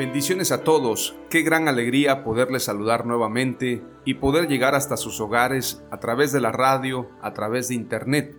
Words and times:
Bendiciones 0.00 0.50
a 0.50 0.64
todos, 0.64 1.14
qué 1.28 1.42
gran 1.42 1.68
alegría 1.68 2.24
poderles 2.24 2.64
saludar 2.64 3.04
nuevamente 3.04 3.84
y 4.06 4.14
poder 4.14 4.48
llegar 4.48 4.74
hasta 4.74 4.96
sus 4.96 5.20
hogares 5.20 5.84
a 5.90 6.00
través 6.00 6.32
de 6.32 6.40
la 6.40 6.52
radio, 6.52 7.10
a 7.20 7.34
través 7.34 7.68
de 7.68 7.74
internet. 7.74 8.34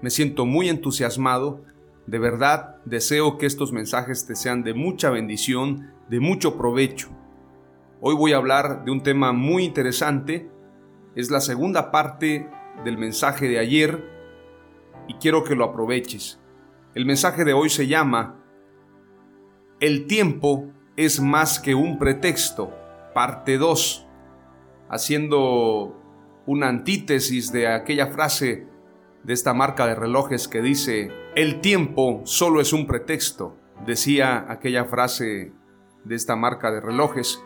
Me 0.00 0.10
siento 0.10 0.46
muy 0.46 0.68
entusiasmado, 0.68 1.64
de 2.06 2.20
verdad 2.20 2.76
deseo 2.84 3.36
que 3.36 3.46
estos 3.46 3.72
mensajes 3.72 4.26
te 4.26 4.36
sean 4.36 4.62
de 4.62 4.74
mucha 4.74 5.10
bendición, 5.10 5.90
de 6.08 6.20
mucho 6.20 6.56
provecho. 6.56 7.08
Hoy 8.00 8.14
voy 8.14 8.32
a 8.32 8.36
hablar 8.36 8.84
de 8.84 8.92
un 8.92 9.02
tema 9.02 9.32
muy 9.32 9.64
interesante, 9.64 10.48
es 11.16 11.32
la 11.32 11.40
segunda 11.40 11.90
parte 11.90 12.48
del 12.84 12.96
mensaje 12.96 13.48
de 13.48 13.58
ayer 13.58 14.08
y 15.08 15.14
quiero 15.14 15.42
que 15.42 15.56
lo 15.56 15.64
aproveches. 15.64 16.38
El 16.94 17.06
mensaje 17.06 17.44
de 17.44 17.54
hoy 17.54 17.70
se 17.70 17.88
llama 17.88 18.40
El 19.80 20.06
tiempo 20.06 20.72
es 20.96 21.20
más 21.20 21.58
que 21.58 21.74
un 21.74 21.98
pretexto. 21.98 22.72
Parte 23.14 23.58
2. 23.58 24.06
Haciendo 24.88 25.98
una 26.46 26.68
antítesis 26.68 27.52
de 27.52 27.68
aquella 27.68 28.08
frase 28.08 28.66
de 29.22 29.32
esta 29.32 29.54
marca 29.54 29.86
de 29.86 29.94
relojes 29.94 30.48
que 30.48 30.60
dice, 30.60 31.10
el 31.34 31.60
tiempo 31.60 32.20
solo 32.24 32.60
es 32.60 32.72
un 32.72 32.86
pretexto. 32.86 33.56
Decía 33.86 34.46
aquella 34.48 34.84
frase 34.84 35.52
de 36.04 36.14
esta 36.14 36.36
marca 36.36 36.70
de 36.70 36.80
relojes. 36.80 37.42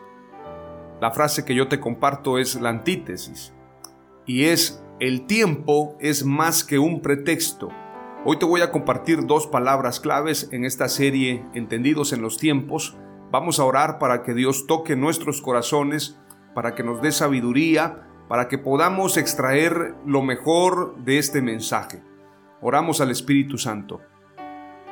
La 0.99 1.11
frase 1.11 1.45
que 1.45 1.55
yo 1.55 1.67
te 1.67 1.79
comparto 1.79 2.37
es 2.37 2.59
la 2.59 2.69
antítesis. 2.69 3.53
Y 4.25 4.45
es, 4.45 4.83
el 4.99 5.25
tiempo 5.25 5.95
es 6.01 6.25
más 6.25 6.63
que 6.63 6.79
un 6.79 7.01
pretexto. 7.01 7.69
Hoy 8.25 8.39
te 8.39 8.45
voy 8.45 8.61
a 8.61 8.71
compartir 8.71 9.25
dos 9.25 9.47
palabras 9.47 9.99
claves 10.01 10.49
en 10.51 10.65
esta 10.65 10.89
serie 10.89 11.45
Entendidos 11.53 12.11
en 12.11 12.21
los 12.21 12.37
tiempos 12.37 12.97
Vamos 13.29 13.59
a 13.59 13.65
orar 13.65 13.99
para 13.99 14.23
que 14.23 14.33
Dios 14.33 14.67
toque 14.67 14.95
nuestros 14.95 15.41
corazones, 15.41 16.17
para 16.55 16.75
que 16.75 16.83
nos 16.83 17.01
dé 17.01 17.11
sabiduría, 17.11 18.07
para 18.29 18.47
que 18.47 18.57
podamos 18.57 19.17
extraer 19.17 19.95
lo 20.05 20.21
mejor 20.21 20.95
de 21.03 21.17
este 21.17 21.41
mensaje. 21.41 22.01
Oramos 22.61 23.01
al 23.01 23.11
Espíritu 23.11 23.57
Santo. 23.57 23.99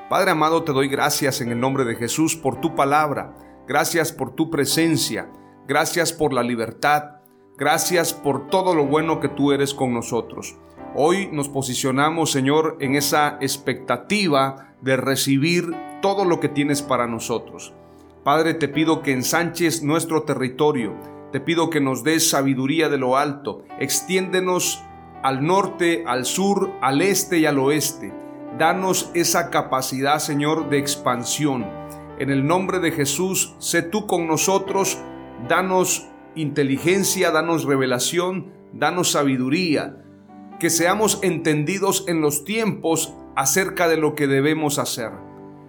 Padre 0.09 0.31
amado, 0.31 0.63
te 0.63 0.73
doy 0.73 0.89
gracias 0.89 1.39
en 1.39 1.51
el 1.51 1.59
nombre 1.59 1.85
de 1.85 1.95
Jesús 1.95 2.35
por 2.35 2.59
tu 2.59 2.75
palabra, 2.75 3.33
gracias 3.67 4.11
por 4.11 4.35
tu 4.35 4.49
presencia, 4.49 5.31
gracias 5.65 6.13
por 6.13 6.33
la 6.33 6.43
libertad, 6.43 7.21
gracias 7.57 8.13
por 8.13 8.47
todo 8.47 8.75
lo 8.75 8.85
bueno 8.85 9.19
que 9.19 9.29
tú 9.29 9.53
eres 9.53 9.73
con 9.73 9.93
nosotros. 9.93 10.57
Hoy 10.93 11.29
nos 11.31 11.49
posicionamos, 11.49 12.31
Señor, 12.31 12.77
en 12.81 12.95
esa 12.95 13.37
expectativa 13.41 14.75
de 14.81 14.97
recibir 14.97 15.73
todo 16.01 16.25
lo 16.25 16.39
que 16.39 16.49
tienes 16.49 16.81
para 16.81 17.07
nosotros. 17.07 17.73
Padre, 18.25 18.55
te 18.55 18.67
pido 18.67 19.03
que 19.03 19.11
ensanches 19.11 19.83
nuestro 19.83 20.23
territorio, 20.23 20.95
te 21.31 21.39
pido 21.39 21.69
que 21.69 21.79
nos 21.79 22.03
des 22.03 22.27
sabiduría 22.27 22.89
de 22.89 22.97
lo 22.97 23.17
alto, 23.17 23.65
extiéndenos 23.79 24.83
al 25.21 25.45
norte, 25.45 26.05
al 26.07 26.25
sur, 26.25 26.71
al 26.81 27.03
este 27.03 27.37
y 27.37 27.45
al 27.45 27.59
oeste. 27.59 28.11
Danos 28.57 29.11
esa 29.13 29.51
capacidad, 29.51 30.17
Señor, 30.17 30.69
de 30.69 30.79
expansión. 30.79 31.67
En 32.17 32.31
el 32.31 32.47
nombre 32.47 32.79
de 32.79 32.89
Jesús, 32.89 33.53
sé 33.59 33.83
tú 33.83 34.07
con 34.07 34.25
nosotros, 34.25 34.97
danos 35.47 36.07
inteligencia, 36.33 37.29
danos 37.29 37.65
revelación, 37.65 38.51
danos 38.73 39.11
sabiduría, 39.11 40.03
que 40.59 40.71
seamos 40.71 41.19
entendidos 41.21 42.05
en 42.07 42.21
los 42.21 42.43
tiempos 42.43 43.13
acerca 43.35 43.87
de 43.87 43.97
lo 43.97 44.15
que 44.15 44.25
debemos 44.25 44.79
hacer. 44.79 45.11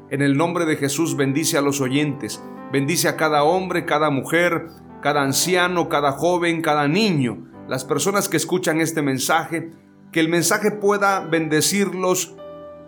En 0.09 0.23
el 0.23 0.37
nombre 0.37 0.67
de 0.67 0.77
Jesús 0.77 1.17
bendice 1.17 1.59
a 1.59 1.63
los 1.63 1.81
oyentes, 1.81 2.41
bendice 2.73 3.09
a 3.09 3.17
cada 3.17 3.43
hombre, 3.43 3.85
cada 3.85 4.09
mujer, 4.09 4.69
cada 5.03 5.23
anciano, 5.23 5.89
cada 5.89 6.13
joven, 6.13 6.63
cada 6.63 6.87
niño, 6.87 7.49
las 7.67 7.85
personas 7.85 8.29
que 8.29 8.37
escuchan 8.37 8.81
este 8.81 9.03
mensaje, 9.03 9.73
que 10.13 10.21
el 10.21 10.29
mensaje 10.29 10.71
pueda 10.71 11.21
bendecirlos 11.21 12.37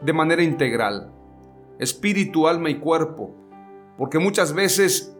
de 0.01 0.13
manera 0.13 0.45
integral, 0.45 1.13
espíritu, 1.81 2.47
alma 2.47 2.71
y 2.71 2.79
cuerpo, 2.79 3.35
porque 3.97 4.21
muchas 4.21 4.53
veces 4.55 5.17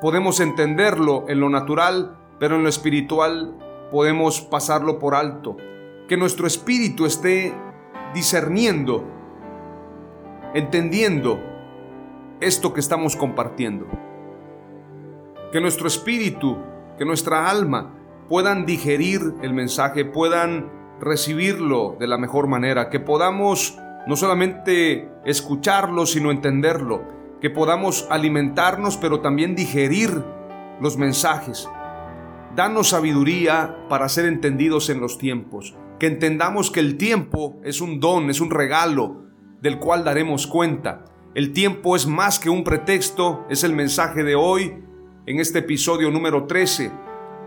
podemos 0.00 0.40
entenderlo 0.40 1.26
en 1.28 1.38
lo 1.38 1.50
natural, 1.50 2.18
pero 2.40 2.56
en 2.56 2.64
lo 2.64 2.68
espiritual 2.68 3.56
podemos 3.92 4.40
pasarlo 4.40 4.98
por 4.98 5.14
alto. 5.14 5.56
Que 6.08 6.16
nuestro 6.16 6.48
espíritu 6.48 7.06
esté 7.06 7.54
discerniendo 8.12 9.17
entendiendo 10.54 11.40
esto 12.40 12.72
que 12.72 12.80
estamos 12.80 13.16
compartiendo. 13.16 13.86
Que 15.52 15.60
nuestro 15.60 15.88
espíritu, 15.88 16.58
que 16.98 17.04
nuestra 17.04 17.48
alma 17.48 17.94
puedan 18.28 18.66
digerir 18.66 19.20
el 19.42 19.54
mensaje, 19.54 20.04
puedan 20.04 20.70
recibirlo 21.00 21.96
de 21.98 22.06
la 22.06 22.18
mejor 22.18 22.48
manera, 22.48 22.90
que 22.90 23.00
podamos 23.00 23.78
no 24.06 24.16
solamente 24.16 25.10
escucharlo, 25.24 26.06
sino 26.06 26.30
entenderlo, 26.30 27.02
que 27.40 27.50
podamos 27.50 28.06
alimentarnos, 28.10 28.96
pero 28.96 29.20
también 29.20 29.54
digerir 29.54 30.22
los 30.80 30.96
mensajes. 30.96 31.68
Danos 32.56 32.88
sabiduría 32.88 33.76
para 33.88 34.08
ser 34.08 34.26
entendidos 34.26 34.90
en 34.90 35.00
los 35.00 35.18
tiempos, 35.18 35.76
que 35.98 36.06
entendamos 36.06 36.70
que 36.70 36.80
el 36.80 36.96
tiempo 36.96 37.60
es 37.64 37.80
un 37.80 38.00
don, 38.00 38.30
es 38.30 38.40
un 38.40 38.50
regalo, 38.50 39.27
del 39.60 39.78
cual 39.78 40.04
daremos 40.04 40.46
cuenta. 40.46 41.04
El 41.34 41.52
tiempo 41.52 41.96
es 41.96 42.06
más 42.06 42.38
que 42.38 42.50
un 42.50 42.64
pretexto, 42.64 43.46
es 43.50 43.64
el 43.64 43.72
mensaje 43.72 44.24
de 44.24 44.34
hoy 44.34 44.82
en 45.26 45.40
este 45.40 45.60
episodio 45.60 46.10
número 46.10 46.46
13. 46.46 46.90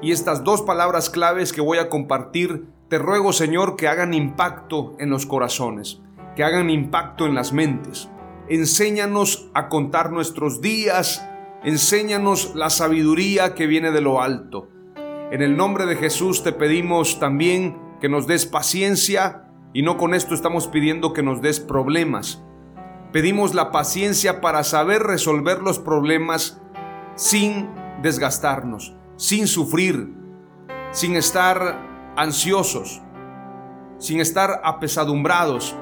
Y 0.02 0.12
estas 0.12 0.44
dos 0.44 0.62
palabras 0.62 1.10
claves 1.10 1.52
que 1.52 1.62
voy 1.62 1.78
a 1.78 1.90
compartir, 1.90 2.66
te 2.90 2.98
ruego 2.98 3.34
Señor 3.34 3.76
que 3.76 3.88
hagan 3.88 4.14
impacto 4.14 4.96
en 5.00 5.10
los 5.10 5.26
corazones, 5.26 6.02
que 6.36 6.44
hagan 6.44 6.70
impacto 6.70 7.26
en 7.26 7.36
las 7.36 7.54
mentes. 7.54 8.10
Enséñanos 8.50 9.50
a 9.54 9.70
contar 9.70 10.12
nuestros 10.12 10.62
días, 10.62 11.28
enséñanos 11.64 12.54
la 12.56 12.70
sabiduría 12.70 13.56
que 13.56 13.68
viene 13.68 13.92
de 13.92 14.02
lo 14.02 14.22
alto. 14.22 14.70
En 15.32 15.42
el 15.42 15.56
nombre 15.56 15.86
de 15.86 15.96
Jesús 15.96 16.44
te 16.44 16.52
pedimos 16.52 17.20
también 17.20 17.78
que 18.02 18.10
nos 18.10 18.28
des 18.28 18.46
paciencia, 18.46 19.51
y 19.74 19.84
no 19.84 19.98
con 19.98 20.14
esto 20.14 20.34
estamos 20.34 20.68
pidiendo 20.68 21.14
que 21.14 21.24
nos 21.24 21.42
des 21.42 21.60
problemas. 21.60 22.44
Pedimos 23.12 23.54
la 23.54 23.72
paciencia 23.72 24.42
para 24.42 24.64
saber 24.64 25.04
resolver 25.04 25.62
los 25.62 25.80
problemas 25.80 26.62
sin 27.16 27.70
desgastarnos, 28.02 28.96
sin 29.18 29.48
sufrir, 29.48 30.14
sin 30.92 31.16
estar 31.16 32.14
ansiosos, 32.16 33.02
sin 33.98 34.20
estar 34.20 34.62
apesadumbrados. 34.64 35.76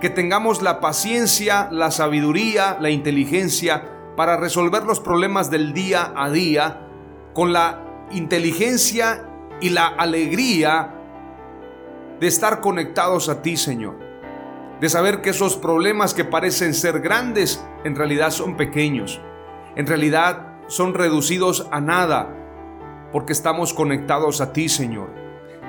Que 0.00 0.10
tengamos 0.10 0.60
la 0.60 0.80
paciencia, 0.80 1.68
la 1.70 1.90
sabiduría, 1.90 2.76
la 2.80 2.90
inteligencia 2.90 3.92
para 4.16 4.36
resolver 4.36 4.84
los 4.84 5.00
problemas 5.00 5.50
del 5.50 5.72
día 5.72 6.12
a 6.16 6.30
día 6.30 6.86
con 7.32 7.52
la 7.52 7.82
inteligencia 8.12 9.28
y 9.60 9.70
la 9.70 9.86
alegría 9.86 10.95
de 12.20 12.26
estar 12.26 12.60
conectados 12.60 13.28
a 13.28 13.42
ti, 13.42 13.56
Señor. 13.56 13.98
De 14.80 14.88
saber 14.88 15.22
que 15.22 15.30
esos 15.30 15.56
problemas 15.56 16.14
que 16.14 16.24
parecen 16.24 16.74
ser 16.74 17.00
grandes 17.00 17.64
en 17.84 17.96
realidad 17.96 18.30
son 18.30 18.56
pequeños. 18.56 19.20
En 19.74 19.86
realidad 19.86 20.54
son 20.68 20.94
reducidos 20.94 21.66
a 21.70 21.80
nada 21.80 22.34
porque 23.12 23.32
estamos 23.32 23.72
conectados 23.72 24.40
a 24.40 24.52
ti, 24.52 24.68
Señor. 24.68 25.10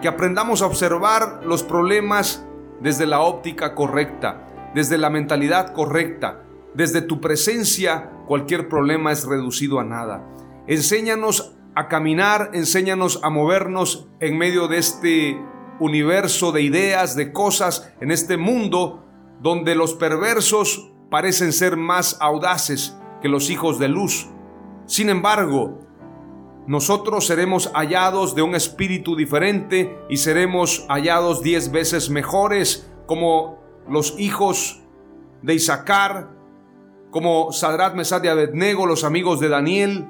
Que 0.02 0.08
aprendamos 0.08 0.62
a 0.62 0.66
observar 0.66 1.42
los 1.44 1.64
problemas 1.64 2.46
desde 2.82 3.06
la 3.06 3.22
óptica 3.22 3.74
correcta, 3.76 4.46
desde 4.74 4.98
la 4.98 5.10
mentalidad 5.10 5.74
correcta. 5.74 6.44
Desde 6.74 7.02
tu 7.02 7.22
presencia 7.22 8.12
cualquier 8.28 8.70
problema 8.70 9.12
es 9.12 9.26
reducido 9.26 9.80
a 9.80 9.84
nada. 9.84 10.28
Enséñanos 10.68 11.56
a 11.74 11.88
caminar, 11.88 12.52
enséñanos 12.54 13.20
a 13.24 13.30
movernos 13.30 14.10
en 14.20 14.38
medio 14.38 14.68
de 14.68 14.78
este 14.78 15.42
universo 15.80 16.52
de 16.52 16.62
ideas, 16.62 17.16
de 17.16 17.32
cosas, 17.32 17.92
en 18.02 18.12
este 18.12 18.38
mundo 18.38 19.04
donde 19.42 19.76
los 19.76 19.94
perversos 19.94 20.92
parecen 21.10 21.54
ser 21.54 21.78
más 21.78 22.18
audaces 22.20 22.98
que 23.22 23.30
los 23.30 23.50
hijos 23.50 23.80
de 23.80 23.88
luz. 23.88 24.28
Sin 24.86 25.10
embargo, 25.10 25.80
nosotros 26.68 27.26
seremos 27.26 27.72
hallados 27.74 28.36
de 28.36 28.42
un 28.42 28.56
espíritu 28.56 29.16
diferente 29.16 29.98
y 30.10 30.18
seremos 30.18 30.86
hallados 30.90 31.42
diez 31.42 31.72
veces 31.72 32.10
mejores 32.10 32.92
como 33.06 33.60
los 33.90 34.20
hijos 34.20 34.82
de 35.42 35.54
Isaacar, 35.54 36.30
como 37.10 37.54
Sadrat 37.54 37.96
Mesad 37.96 38.22
de 38.22 38.30
Abednego, 38.30 38.86
los 38.86 39.04
amigos 39.04 39.40
de 39.40 39.48
Daniel, 39.48 40.08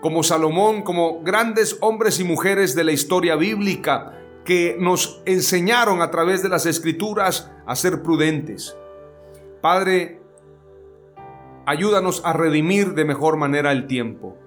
como 0.00 0.22
Salomón, 0.22 0.82
como 0.82 1.22
grandes 1.22 1.78
hombres 1.80 2.18
y 2.18 2.24
mujeres 2.24 2.74
de 2.74 2.84
la 2.84 2.92
historia 2.92 3.36
bíblica 3.36 4.12
que 4.46 4.76
nos 4.78 5.20
enseñaron 5.26 6.00
a 6.00 6.10
través 6.10 6.42
de 6.42 6.48
las 6.48 6.64
escrituras 6.64 7.52
a 7.66 7.74
ser 7.74 8.02
prudentes. 8.02 8.78
Padre, 9.60 10.20
ayúdanos 11.66 12.22
a 12.24 12.32
redimir 12.32 12.94
de 12.94 13.04
mejor 13.04 13.36
manera 13.36 13.72
el 13.72 13.88
tiempo. 13.88 14.38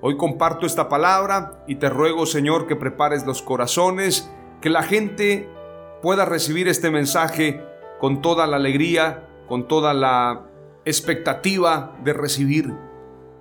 Hoy 0.00 0.16
comparto 0.16 0.66
esta 0.66 0.88
palabra 0.88 1.62
y 1.68 1.76
te 1.76 1.90
ruego, 1.90 2.26
Señor, 2.26 2.66
que 2.66 2.74
prepares 2.74 3.26
los 3.26 3.42
corazones, 3.42 4.32
que 4.62 4.70
la 4.70 4.82
gente 4.82 5.48
pueda 6.00 6.24
recibir 6.24 6.66
este 6.66 6.90
mensaje 6.90 7.62
con 8.00 8.22
toda 8.22 8.46
la 8.46 8.56
alegría, 8.56 9.28
con 9.48 9.68
toda 9.68 9.92
la 9.92 10.46
expectativa 10.86 11.94
de 12.02 12.14
recibir, 12.14 12.74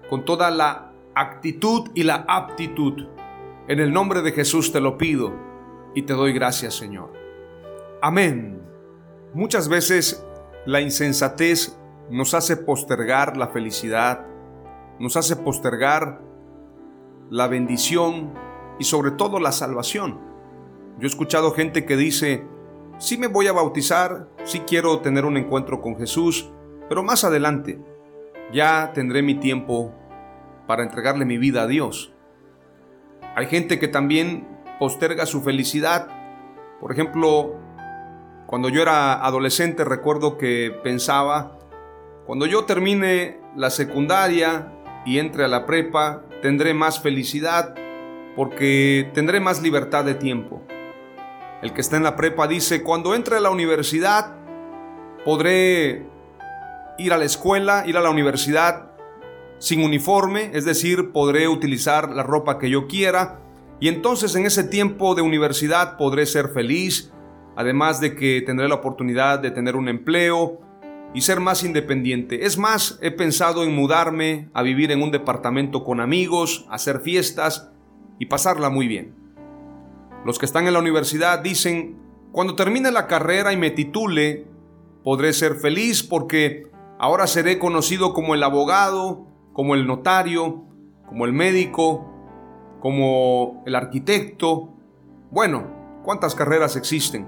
con 0.10 0.26
toda 0.26 0.52
la 0.52 0.92
actitud 1.16 1.90
y 1.96 2.04
la 2.04 2.26
aptitud. 2.28 3.08
En 3.70 3.80
el 3.80 3.94
nombre 3.94 4.22
de 4.22 4.34
Jesús 4.34 4.74
te 4.74 4.82
lo 4.82 4.98
pido 4.98 5.51
y 5.94 6.04
te 6.04 6.14
doy 6.14 6.34
gracias, 6.34 6.76
Señor. 6.76 7.12
Amén. 8.02 8.62
Muchas 9.34 9.70
veces 9.70 10.26
la 10.66 10.82
insensatez 10.82 11.78
nos 12.10 12.34
hace 12.34 12.58
postergar 12.58 13.38
la 13.38 13.48
felicidad, 13.48 14.26
nos 15.00 15.18
hace 15.18 15.36
postergar 15.36 16.22
la 17.30 17.48
bendición 17.48 18.34
y 18.80 18.84
sobre 18.84 19.12
todo 19.12 19.40
la 19.40 19.52
salvación. 19.52 20.20
Yo 20.98 21.04
he 21.04 21.08
escuchado 21.08 21.52
gente 21.52 21.86
que 21.86 21.96
dice, 21.96 22.46
sí 22.98 23.18
me 23.18 23.28
voy 23.28 23.48
a 23.48 23.54
bautizar, 23.54 24.30
sí 24.44 24.60
quiero 24.68 25.00
tener 25.00 25.26
un 25.26 25.38
encuentro 25.38 25.82
con 25.82 25.98
Jesús, 25.98 26.52
pero 26.90 27.04
más 27.04 27.24
adelante 27.24 27.80
ya 28.52 28.92
tendré 28.94 29.22
mi 29.22 29.36
tiempo 29.36 29.96
para 30.68 30.84
entregarle 30.84 31.26
mi 31.26 31.38
vida 31.38 31.64
a 31.64 31.68
Dios. 31.68 32.14
Hay 33.36 33.48
gente 33.48 33.80
que 33.80 33.88
también 33.88 34.48
posterga 34.82 35.28
su 35.28 35.44
felicidad. 35.44 36.08
Por 36.80 36.92
ejemplo, 36.92 37.54
cuando 38.48 38.68
yo 38.68 38.82
era 38.82 39.24
adolescente 39.24 39.86
recuerdo 39.86 40.40
que 40.40 40.76
pensaba, 40.84 41.60
cuando 42.26 42.48
yo 42.48 42.66
termine 42.66 43.40
la 43.56 43.70
secundaria 43.70 44.74
y 45.06 45.20
entre 45.20 45.46
a 45.46 45.48
la 45.48 45.68
prepa, 45.68 46.24
tendré 46.42 46.74
más 46.74 47.00
felicidad 47.00 47.76
porque 48.36 49.12
tendré 49.14 49.40
más 49.40 49.62
libertad 49.62 50.04
de 50.04 50.16
tiempo. 50.16 50.64
El 51.62 51.74
que 51.74 51.82
está 51.82 51.98
en 51.98 52.04
la 52.04 52.16
prepa 52.16 52.48
dice, 52.48 52.82
cuando 52.82 53.14
entre 53.14 53.38
a 53.38 53.40
la 53.40 53.52
universidad, 53.52 54.36
podré 55.24 56.08
ir 56.98 57.14
a 57.14 57.20
la 57.20 57.26
escuela, 57.26 57.84
ir 57.86 57.98
a 57.98 58.02
la 58.02 58.10
universidad 58.10 58.94
sin 59.60 59.84
uniforme, 59.84 60.50
es 60.56 60.66
decir, 60.66 61.12
podré 61.12 61.48
utilizar 61.48 62.10
la 62.10 62.24
ropa 62.24 62.58
que 62.58 62.72
yo 62.72 62.88
quiera, 62.88 63.42
y 63.82 63.88
entonces 63.88 64.36
en 64.36 64.46
ese 64.46 64.64
tiempo 64.64 65.16
de 65.16 65.24
universidad 65.24 65.98
podré 65.98 66.28
ser 66.28 66.50
feliz, 66.50 67.12
además 67.56 68.00
de 68.00 68.16
que 68.16 68.44
tendré 68.46 68.70
la 68.70 68.76
oportunidad 68.76 69.40
de 69.40 69.50
tener 69.50 69.76
un 69.76 69.90
empleo 69.90 70.62
y 71.16 71.22
ser 71.22 71.40
más 71.40 71.64
independiente. 71.64 72.46
Es 72.46 72.60
más, 72.60 73.00
he 73.02 73.10
pensado 73.10 73.64
en 73.64 73.76
mudarme 73.76 74.50
a 74.54 74.62
vivir 74.62 74.92
en 74.92 75.02
un 75.02 75.10
departamento 75.10 75.84
con 75.84 76.00
amigos, 76.00 76.68
hacer 76.70 77.00
fiestas 77.00 77.72
y 78.20 78.28
pasarla 78.28 78.70
muy 78.70 78.88
bien. 78.88 79.16
Los 80.28 80.38
que 80.38 80.46
están 80.46 80.68
en 80.68 80.74
la 80.74 80.80
universidad 80.80 81.40
dicen, 81.40 81.98
cuando 82.32 82.56
termine 82.56 82.92
la 82.92 83.08
carrera 83.08 83.52
y 83.52 83.58
me 83.58 83.72
titule, 83.72 84.46
podré 85.04 85.34
ser 85.34 85.56
feliz 85.56 86.04
porque 86.04 86.68
ahora 87.00 87.26
seré 87.26 87.58
conocido 87.58 88.14
como 88.14 88.36
el 88.36 88.44
abogado, 88.44 89.26
como 89.54 89.74
el 89.74 89.88
notario, 89.88 90.66
como 91.08 91.26
el 91.26 91.34
médico, 91.34 92.11
como 92.82 93.64
el 93.66 93.76
arquitecto. 93.76 94.74
Bueno, 95.30 96.02
¿cuántas 96.04 96.36
carreras 96.36 96.76
existen? 96.76 97.26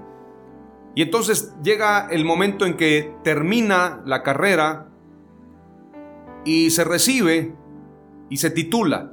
Y 0.94 1.02
entonces 1.02 1.54
llega 1.62 2.08
el 2.10 2.24
momento 2.24 2.66
en 2.66 2.76
que 2.76 3.16
termina 3.24 4.02
la 4.04 4.22
carrera 4.22 4.88
y 6.44 6.70
se 6.70 6.84
recibe 6.84 7.54
y 8.28 8.36
se 8.36 8.50
titula. 8.50 9.12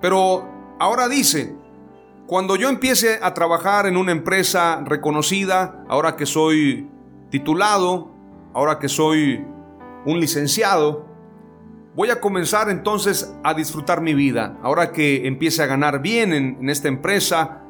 Pero 0.00 0.76
ahora 0.78 1.08
dice, 1.08 1.56
cuando 2.26 2.56
yo 2.56 2.68
empiece 2.68 3.18
a 3.20 3.34
trabajar 3.34 3.86
en 3.86 3.96
una 3.96 4.12
empresa 4.12 4.82
reconocida, 4.84 5.84
ahora 5.88 6.16
que 6.16 6.26
soy 6.26 6.88
titulado, 7.30 8.10
ahora 8.54 8.78
que 8.78 8.88
soy 8.88 9.44
un 10.06 10.20
licenciado, 10.20 11.06
Voy 11.96 12.10
a 12.10 12.20
comenzar 12.20 12.70
entonces 12.70 13.32
a 13.44 13.54
disfrutar 13.54 14.00
mi 14.00 14.14
vida. 14.14 14.58
Ahora 14.62 14.90
que 14.90 15.28
empiece 15.28 15.62
a 15.62 15.66
ganar 15.66 16.02
bien 16.02 16.32
en, 16.32 16.68
esta 16.68 16.88
empresa 16.88 17.62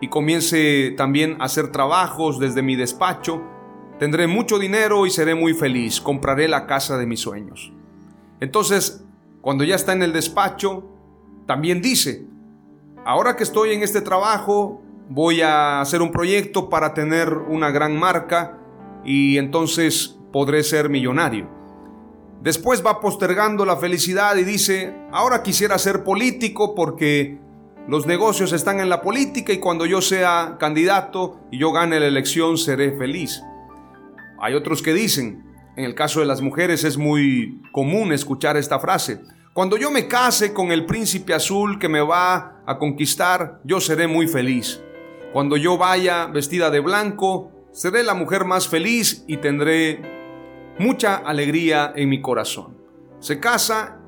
y 0.00 0.08
comience 0.08 0.94
también 0.96 1.36
a 1.40 1.46
hacer 1.46 1.72
trabajos 1.72 2.38
desde 2.38 2.62
mi 2.62 2.76
despacho, 2.76 3.42
tendré 3.98 4.28
mucho 4.28 4.60
dinero 4.60 5.04
y 5.04 5.10
seré 5.10 5.34
muy 5.34 5.52
feliz. 5.52 6.00
Compraré 6.00 6.46
la 6.46 6.66
casa 6.66 6.96
de 6.96 7.06
mis 7.06 7.18
sueños. 7.18 7.72
Entonces, 8.38 9.04
cuando 9.40 9.64
ya 9.64 9.74
está 9.74 9.94
en 9.94 10.04
el 10.04 10.12
despacho, 10.12 10.88
también 11.44 11.82
dice, 11.82 12.24
ahora 13.04 13.34
que 13.34 13.42
estoy 13.42 13.72
en 13.72 13.82
este 13.82 14.00
trabajo, 14.00 14.80
voy 15.08 15.40
a 15.40 15.80
hacer 15.80 16.02
un 16.02 16.12
proyecto 16.12 16.68
para 16.68 16.94
tener 16.94 17.32
una 17.32 17.72
gran 17.72 17.98
marca 17.98 18.60
y 19.04 19.38
entonces 19.38 20.16
podré 20.32 20.62
ser 20.62 20.88
millonario. 20.88 21.63
Después 22.44 22.84
va 22.84 23.00
postergando 23.00 23.64
la 23.64 23.78
felicidad 23.78 24.36
y 24.36 24.44
dice, 24.44 24.94
ahora 25.12 25.42
quisiera 25.42 25.78
ser 25.78 26.04
político 26.04 26.74
porque 26.74 27.38
los 27.88 28.04
negocios 28.04 28.52
están 28.52 28.80
en 28.80 28.90
la 28.90 29.00
política 29.00 29.54
y 29.54 29.60
cuando 29.60 29.86
yo 29.86 30.02
sea 30.02 30.58
candidato 30.60 31.40
y 31.50 31.56
yo 31.58 31.72
gane 31.72 31.98
la 31.98 32.06
elección 32.06 32.58
seré 32.58 32.98
feliz. 32.98 33.42
Hay 34.38 34.52
otros 34.52 34.82
que 34.82 34.92
dicen, 34.92 35.42
en 35.74 35.86
el 35.86 35.94
caso 35.94 36.20
de 36.20 36.26
las 36.26 36.42
mujeres 36.42 36.84
es 36.84 36.98
muy 36.98 37.62
común 37.72 38.12
escuchar 38.12 38.58
esta 38.58 38.78
frase, 38.78 39.22
cuando 39.54 39.78
yo 39.78 39.90
me 39.90 40.06
case 40.06 40.52
con 40.52 40.70
el 40.70 40.84
príncipe 40.84 41.32
azul 41.32 41.78
que 41.78 41.88
me 41.88 42.02
va 42.02 42.62
a 42.66 42.76
conquistar, 42.76 43.62
yo 43.64 43.80
seré 43.80 44.06
muy 44.06 44.26
feliz. 44.26 44.82
Cuando 45.32 45.56
yo 45.56 45.78
vaya 45.78 46.26
vestida 46.26 46.68
de 46.70 46.80
blanco, 46.80 47.50
seré 47.72 48.02
la 48.02 48.12
mujer 48.12 48.44
más 48.44 48.68
feliz 48.68 49.24
y 49.26 49.38
tendré 49.38 50.13
mucha 50.78 51.16
alegría 51.16 51.92
en 51.94 52.08
mi 52.08 52.20
corazón. 52.20 52.76
Se 53.20 53.40
casa 53.40 53.98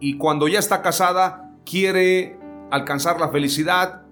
y 0.00 0.16
cuando 0.16 0.48
ya 0.48 0.58
está 0.58 0.82
casada 0.82 1.54
quiere 1.64 2.38
alcanzar 2.70 3.20
la 3.20 3.28
felicidad, 3.30 4.02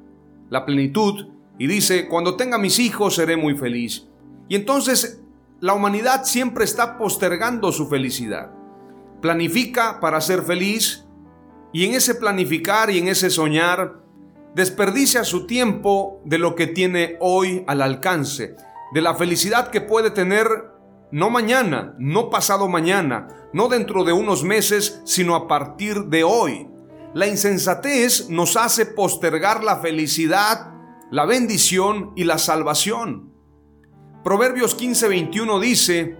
la 0.51 0.65
plenitud 0.65 1.29
y 1.59 1.67
dice, 1.67 2.09
cuando 2.09 2.37
tenga 2.37 2.59
mis 2.59 2.79
hijos 2.79 3.15
seré 3.15 3.37
muy 3.37 3.57
feliz. 3.57 4.07
Y 4.49 4.57
entonces 4.57 5.23
la 5.61 5.75
humanidad 5.75 6.25
siempre 6.25 6.65
está 6.65 6.99
postergando 6.99 7.73
su 7.73 7.89
felicidad. 7.89 8.51
Planifica 9.23 10.01
para 10.01 10.21
ser 10.21 10.43
feliz 10.43 11.07
y 11.73 11.85
en 11.85 11.95
ese 11.95 12.15
planificar 12.15 12.91
y 12.91 12.99
en 12.99 13.09
ese 13.09 13.31
soñar 13.31 14.01
desperdicia 14.55 15.25
su 15.25 15.47
tiempo 15.47 16.21
de 16.25 16.39
lo 16.39 16.55
que 16.55 16.67
tiene 16.67 17.17
hoy 17.21 17.65
al 17.67 17.83
alcance, 17.83 18.57
de 18.93 19.01
la 19.01 19.15
felicidad 19.15 19.71
que 19.71 19.81
puede 19.81 20.11
tener 20.11 20.76
no 21.13 21.31
mañana, 21.31 21.95
no 21.99 22.31
pasado 22.31 22.69
mañana, 22.69 23.29
no 23.53 23.69
dentro 23.69 24.05
de 24.05 24.13
unos 24.13 24.43
meses, 24.43 25.01
sino 25.05 25.35
a 25.35 25.47
partir 25.47 26.05
de 26.07 26.25
hoy. 26.25 26.69
La 27.15 27.27
insensatez 27.27 28.29
nos 28.29 28.57
hace 28.57 28.87
postergar 28.87 29.63
la 29.63 29.77
felicidad, 29.77 30.73
la 31.11 31.25
bendición 31.25 32.13
y 32.17 32.25
la 32.25 32.39
salvación. 32.39 33.33
Proverbios 34.25 34.77
15:21 34.77 35.61
dice, 35.61 36.17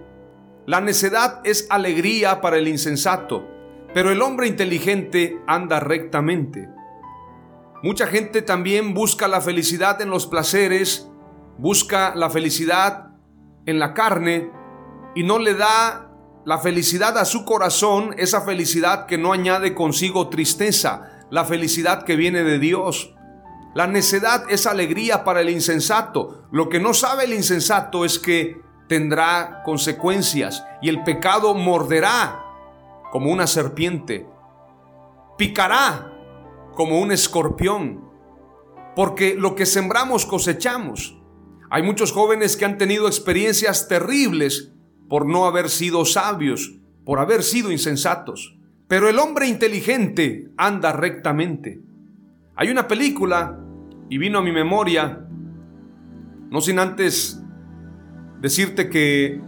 La 0.65 0.81
necedad 0.81 1.41
es 1.43 1.67
alegría 1.69 2.41
para 2.41 2.57
el 2.57 2.67
insensato, 2.67 3.45
pero 3.93 4.11
el 4.11 4.21
hombre 4.21 4.47
inteligente 4.47 5.41
anda 5.45 5.79
rectamente. 5.79 6.69
Mucha 7.83 8.07
gente 8.07 8.41
también 8.41 8.93
busca 8.93 9.27
la 9.27 9.41
felicidad 9.41 10.01
en 10.01 10.09
los 10.09 10.25
placeres, 10.25 11.09
busca 11.57 12.15
la 12.15 12.29
felicidad 12.29 13.09
en 13.65 13.79
la 13.79 13.93
carne 13.93 14.49
y 15.17 15.23
no 15.23 15.39
le 15.39 15.55
da 15.55 16.11
la 16.45 16.59
felicidad 16.59 17.17
a 17.17 17.25
su 17.25 17.43
corazón, 17.43 18.13
esa 18.19 18.41
felicidad 18.41 19.07
que 19.07 19.17
no 19.17 19.33
añade 19.33 19.73
consigo 19.73 20.29
tristeza, 20.29 21.25
la 21.31 21.43
felicidad 21.43 22.03
que 22.03 22.15
viene 22.15 22.43
de 22.43 22.59
Dios. 22.59 23.15
La 23.73 23.87
necedad 23.87 24.43
es 24.47 24.67
alegría 24.67 25.23
para 25.23 25.41
el 25.41 25.49
insensato. 25.49 26.47
Lo 26.51 26.69
que 26.69 26.79
no 26.79 26.93
sabe 26.93 27.23
el 27.23 27.33
insensato 27.33 28.05
es 28.05 28.19
que 28.19 28.61
tendrá 28.87 29.63
consecuencias 29.65 30.63
y 30.83 30.89
el 30.89 31.03
pecado 31.03 31.55
morderá 31.55 32.43
como 33.11 33.31
una 33.31 33.47
serpiente, 33.47 34.27
picará 35.35 36.13
como 36.75 36.99
un 36.99 37.11
escorpión, 37.11 38.07
porque 38.95 39.33
lo 39.33 39.55
que 39.55 39.65
sembramos 39.65 40.27
cosechamos. 40.27 41.17
Hay 41.71 41.81
muchos 41.81 42.11
jóvenes 42.11 42.55
que 42.55 42.65
han 42.65 42.77
tenido 42.77 43.07
experiencias 43.07 43.87
terribles 43.87 44.73
por 45.09 45.25
no 45.25 45.45
haber 45.45 45.69
sido 45.69 46.05
sabios, 46.05 46.75
por 47.05 47.19
haber 47.19 47.43
sido 47.43 47.71
insensatos. 47.71 48.57
Pero 48.87 49.09
el 49.09 49.19
hombre 49.19 49.47
inteligente 49.47 50.49
anda 50.57 50.93
rectamente. 50.93 51.81
Hay 52.55 52.69
una 52.69 52.87
película, 52.87 53.59
y 54.09 54.17
vino 54.17 54.39
a 54.39 54.41
mi 54.41 54.51
memoria, 54.51 55.25
no 56.49 56.61
sin 56.61 56.79
antes 56.79 57.41
decirte 58.41 58.89
que 58.89 59.41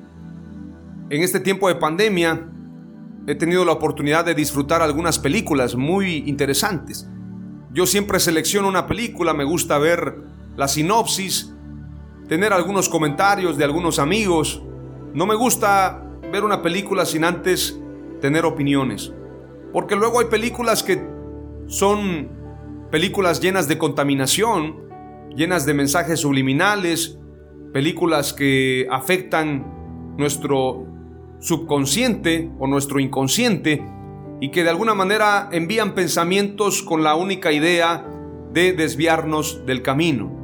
en 1.09 1.21
este 1.23 1.39
tiempo 1.39 1.67
de 1.69 1.75
pandemia 1.75 2.49
he 3.27 3.35
tenido 3.35 3.63
la 3.63 3.71
oportunidad 3.73 4.25
de 4.25 4.35
disfrutar 4.35 4.81
algunas 4.81 5.19
películas 5.19 5.75
muy 5.75 6.17
interesantes. 6.27 7.09
Yo 7.71 7.85
siempre 7.85 8.19
selecciono 8.19 8.67
una 8.67 8.87
película, 8.87 9.33
me 9.33 9.43
gusta 9.43 9.77
ver 9.77 10.23
la 10.57 10.67
sinopsis, 10.67 11.53
tener 12.27 12.51
algunos 12.51 12.89
comentarios 12.89 13.57
de 13.57 13.63
algunos 13.63 13.99
amigos, 13.99 14.61
no 15.13 15.25
me 15.25 15.35
gusta 15.35 16.03
ver 16.31 16.43
una 16.43 16.61
película 16.61 17.05
sin 17.05 17.23
antes 17.23 17.79
tener 18.21 18.45
opiniones. 18.45 19.13
Porque 19.73 19.95
luego 19.95 20.19
hay 20.19 20.27
películas 20.27 20.83
que 20.83 21.01
son 21.67 22.29
películas 22.91 23.39
llenas 23.39 23.67
de 23.67 23.77
contaminación, 23.77 24.75
llenas 25.35 25.65
de 25.65 25.73
mensajes 25.73 26.19
subliminales, 26.19 27.17
películas 27.73 28.33
que 28.33 28.87
afectan 28.91 30.15
nuestro 30.17 30.85
subconsciente 31.39 32.51
o 32.59 32.67
nuestro 32.67 32.99
inconsciente 32.99 33.83
y 34.41 34.51
que 34.51 34.63
de 34.63 34.69
alguna 34.69 34.93
manera 34.93 35.49
envían 35.51 35.93
pensamientos 35.93 36.81
con 36.81 37.03
la 37.03 37.15
única 37.15 37.51
idea 37.51 38.05
de 38.53 38.73
desviarnos 38.73 39.65
del 39.65 39.81
camino. 39.81 40.35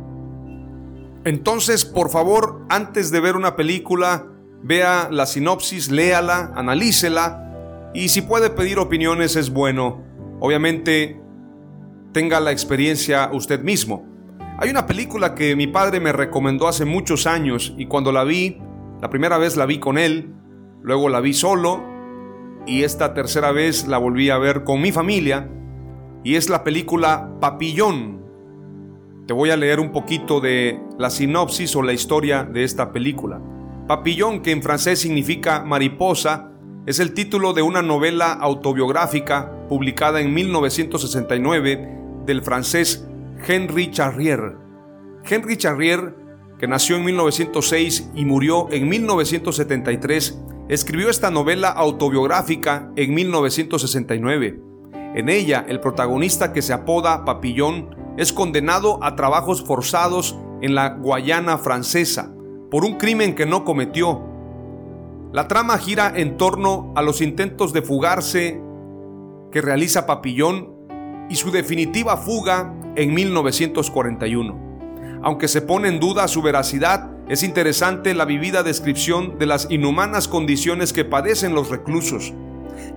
Entonces, 1.23 1.85
por 1.85 2.11
favor, 2.11 2.65
antes 2.69 3.09
de 3.09 3.19
ver 3.19 3.35
una 3.35 3.55
película, 3.55 4.27
vea 4.63 5.09
la 5.11 5.25
sinopsis, 5.25 5.91
léala, 5.91 6.51
analícela 6.55 7.91
y 7.93 8.09
si 8.09 8.21
puede 8.21 8.49
pedir 8.49 8.79
opiniones 8.79 9.35
es 9.35 9.49
bueno. 9.51 10.03
Obviamente 10.39 11.19
tenga 12.11 12.39
la 12.39 12.51
experiencia 12.51 13.29
usted 13.31 13.61
mismo. 13.61 14.05
Hay 14.57 14.69
una 14.69 14.85
película 14.85 15.35
que 15.35 15.55
mi 15.55 15.67
padre 15.67 15.99
me 15.99 16.11
recomendó 16.11 16.67
hace 16.67 16.85
muchos 16.85 17.27
años 17.27 17.73
y 17.77 17.87
cuando 17.87 18.11
la 18.11 18.23
vi, 18.23 18.57
la 19.01 19.09
primera 19.09 19.37
vez 19.37 19.57
la 19.57 19.65
vi 19.65 19.79
con 19.79 19.97
él, 19.97 20.33
luego 20.81 21.09
la 21.09 21.19
vi 21.19 21.33
solo 21.33 21.83
y 22.65 22.83
esta 22.83 23.13
tercera 23.13 23.51
vez 23.51 23.87
la 23.87 23.97
volví 23.97 24.29
a 24.29 24.37
ver 24.37 24.63
con 24.63 24.81
mi 24.81 24.91
familia 24.91 25.49
y 26.23 26.35
es 26.35 26.49
la 26.49 26.63
película 26.63 27.37
Papillón. 27.39 28.23
Te 29.27 29.33
voy 29.33 29.51
a 29.51 29.57
leer 29.57 29.79
un 29.79 29.91
poquito 29.91 30.39
de 30.39 30.79
la 30.97 31.09
sinopsis 31.09 31.75
o 31.75 31.81
la 31.81 31.93
historia 31.93 32.43
de 32.43 32.63
esta 32.63 32.91
película. 32.91 33.41
Papillon, 33.87 34.41
que 34.41 34.49
en 34.49 34.63
francés 34.63 34.97
significa 34.97 35.63
mariposa, 35.63 36.49
es 36.87 36.97
el 36.99 37.13
título 37.13 37.53
de 37.53 37.61
una 37.61 37.83
novela 37.83 38.33
autobiográfica 38.33 39.51
publicada 39.69 40.21
en 40.21 40.33
1969 40.33 41.89
del 42.25 42.41
francés 42.41 43.07
Henri 43.47 43.91
Charrier. 43.91 44.57
Henri 45.23 45.57
Charrier, 45.57 46.15
que 46.57 46.67
nació 46.67 46.95
en 46.95 47.05
1906 47.05 48.09
y 48.15 48.25
murió 48.25 48.67
en 48.71 48.89
1973, 48.89 50.39
escribió 50.67 51.11
esta 51.11 51.29
novela 51.29 51.69
autobiográfica 51.69 52.91
en 52.95 53.13
1969. 53.13 54.61
En 55.13 55.29
ella, 55.29 55.63
el 55.67 55.79
protagonista 55.79 56.53
que 56.53 56.63
se 56.63 56.73
apoda 56.73 57.23
Papillon 57.23 57.95
es 58.17 58.33
condenado 58.33 59.03
a 59.03 59.15
trabajos 59.15 59.63
forzados 59.63 60.35
en 60.61 60.73
la 60.73 60.89
Guayana 60.89 61.59
francesa 61.59 62.34
por 62.75 62.83
un 62.83 62.95
crimen 62.95 63.35
que 63.35 63.45
no 63.45 63.63
cometió. 63.63 64.21
La 65.31 65.47
trama 65.47 65.77
gira 65.77 66.11
en 66.13 66.35
torno 66.35 66.91
a 66.97 67.01
los 67.01 67.21
intentos 67.21 67.71
de 67.71 67.81
fugarse 67.81 68.59
que 69.49 69.61
realiza 69.61 70.05
Papillón 70.05 70.75
y 71.29 71.35
su 71.35 71.51
definitiva 71.51 72.17
fuga 72.17 72.73
en 72.97 73.13
1941. 73.13 74.59
Aunque 75.23 75.47
se 75.47 75.61
pone 75.61 75.87
en 75.87 76.01
duda 76.01 76.27
su 76.27 76.41
veracidad, 76.41 77.11
es 77.29 77.43
interesante 77.43 78.13
la 78.13 78.25
vivida 78.25 78.61
descripción 78.61 79.39
de 79.39 79.45
las 79.45 79.71
inhumanas 79.71 80.27
condiciones 80.27 80.91
que 80.91 81.05
padecen 81.05 81.55
los 81.55 81.69
reclusos. 81.69 82.33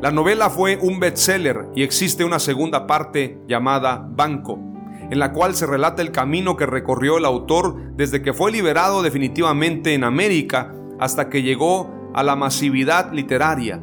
La 0.00 0.10
novela 0.10 0.50
fue 0.50 0.76
un 0.82 0.98
bestseller 0.98 1.68
y 1.76 1.84
existe 1.84 2.24
una 2.24 2.40
segunda 2.40 2.88
parte 2.88 3.38
llamada 3.46 4.04
Banco 4.10 4.67
en 5.10 5.18
la 5.18 5.32
cual 5.32 5.54
se 5.54 5.66
relata 5.66 6.02
el 6.02 6.12
camino 6.12 6.56
que 6.56 6.66
recorrió 6.66 7.18
el 7.18 7.24
autor 7.24 7.94
desde 7.96 8.22
que 8.22 8.32
fue 8.32 8.52
liberado 8.52 9.02
definitivamente 9.02 9.94
en 9.94 10.04
América 10.04 10.74
hasta 10.98 11.28
que 11.28 11.42
llegó 11.42 12.10
a 12.14 12.22
la 12.22 12.36
masividad 12.36 13.12
literaria, 13.12 13.80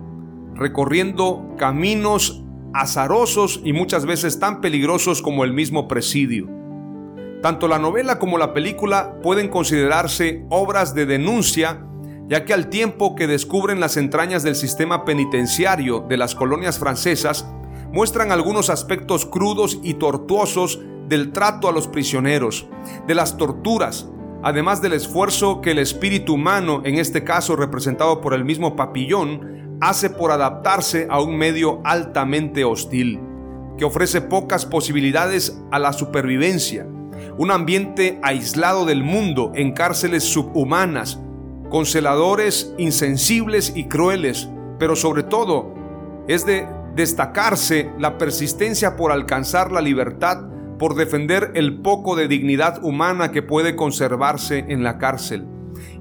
recorriendo 0.55 1.55
caminos 1.57 2.43
azarosos 2.73 3.61
y 3.63 3.73
muchas 3.73 4.05
veces 4.05 4.39
tan 4.39 4.61
peligrosos 4.61 5.21
como 5.21 5.43
el 5.43 5.53
mismo 5.53 5.87
presidio. 5.87 6.47
Tanto 7.41 7.67
la 7.67 7.79
novela 7.79 8.19
como 8.19 8.37
la 8.37 8.53
película 8.53 9.21
pueden 9.21 9.49
considerarse 9.49 10.45
obras 10.49 10.93
de 10.93 11.05
denuncia, 11.05 11.85
ya 12.27 12.43
que 12.43 12.53
al 12.53 12.69
tiempo 12.69 13.15
que 13.15 13.27
descubren 13.27 13.79
las 13.79 13.97
entrañas 13.97 14.43
del 14.43 14.55
sistema 14.55 15.05
penitenciario 15.05 16.05
de 16.09 16.17
las 16.17 16.35
colonias 16.35 16.79
francesas, 16.79 17.47
muestran 17.91 18.31
algunos 18.31 18.69
aspectos 18.69 19.25
crudos 19.25 19.79
y 19.83 19.93
tortuosos 19.93 20.81
del 21.07 21.31
trato 21.31 21.67
a 21.67 21.71
los 21.71 21.87
prisioneros, 21.87 22.67
de 23.07 23.15
las 23.15 23.37
torturas, 23.37 24.09
además 24.43 24.81
del 24.81 24.93
esfuerzo 24.93 25.61
que 25.61 25.71
el 25.71 25.79
espíritu 25.79 26.33
humano, 26.33 26.81
en 26.85 26.97
este 26.97 27.23
caso 27.23 27.55
representado 27.55 28.21
por 28.21 28.33
el 28.33 28.45
mismo 28.45 28.75
papillón, 28.75 29.77
hace 29.81 30.09
por 30.09 30.31
adaptarse 30.31 31.07
a 31.09 31.21
un 31.21 31.37
medio 31.37 31.81
altamente 31.83 32.63
hostil, 32.63 33.19
que 33.77 33.85
ofrece 33.85 34.21
pocas 34.21 34.65
posibilidades 34.65 35.61
a 35.71 35.79
la 35.79 35.93
supervivencia, 35.93 36.87
un 37.37 37.51
ambiente 37.51 38.19
aislado 38.23 38.85
del 38.85 39.03
mundo 39.03 39.51
en 39.55 39.73
cárceles 39.73 40.23
subhumanas, 40.23 41.19
con 41.69 41.85
celadores 41.85 42.73
insensibles 42.77 43.73
y 43.75 43.85
crueles, 43.85 44.47
pero 44.79 44.95
sobre 44.95 45.23
todo 45.23 45.73
es 46.27 46.45
de 46.45 46.67
destacarse 46.95 47.91
la 47.99 48.17
persistencia 48.17 48.95
por 48.95 49.11
alcanzar 49.11 49.71
la 49.71 49.81
libertad 49.81 50.54
por 50.77 50.95
defender 50.95 51.51
el 51.55 51.81
poco 51.81 52.15
de 52.15 52.27
dignidad 52.27 52.83
humana 52.83 53.31
que 53.31 53.41
puede 53.41 53.75
conservarse 53.75 54.65
en 54.67 54.83
la 54.83 54.97
cárcel, 54.97 55.45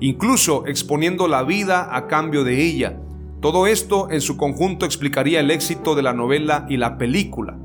incluso 0.00 0.66
exponiendo 0.66 1.28
la 1.28 1.42
vida 1.42 1.94
a 1.94 2.06
cambio 2.06 2.44
de 2.44 2.62
ella. 2.62 2.98
Todo 3.40 3.66
esto 3.66 4.10
en 4.10 4.20
su 4.20 4.36
conjunto 4.36 4.86
explicaría 4.86 5.40
el 5.40 5.50
éxito 5.50 5.94
de 5.94 6.02
la 6.02 6.14
novela 6.14 6.66
y 6.68 6.76
la 6.76 6.96
película. 6.96 7.58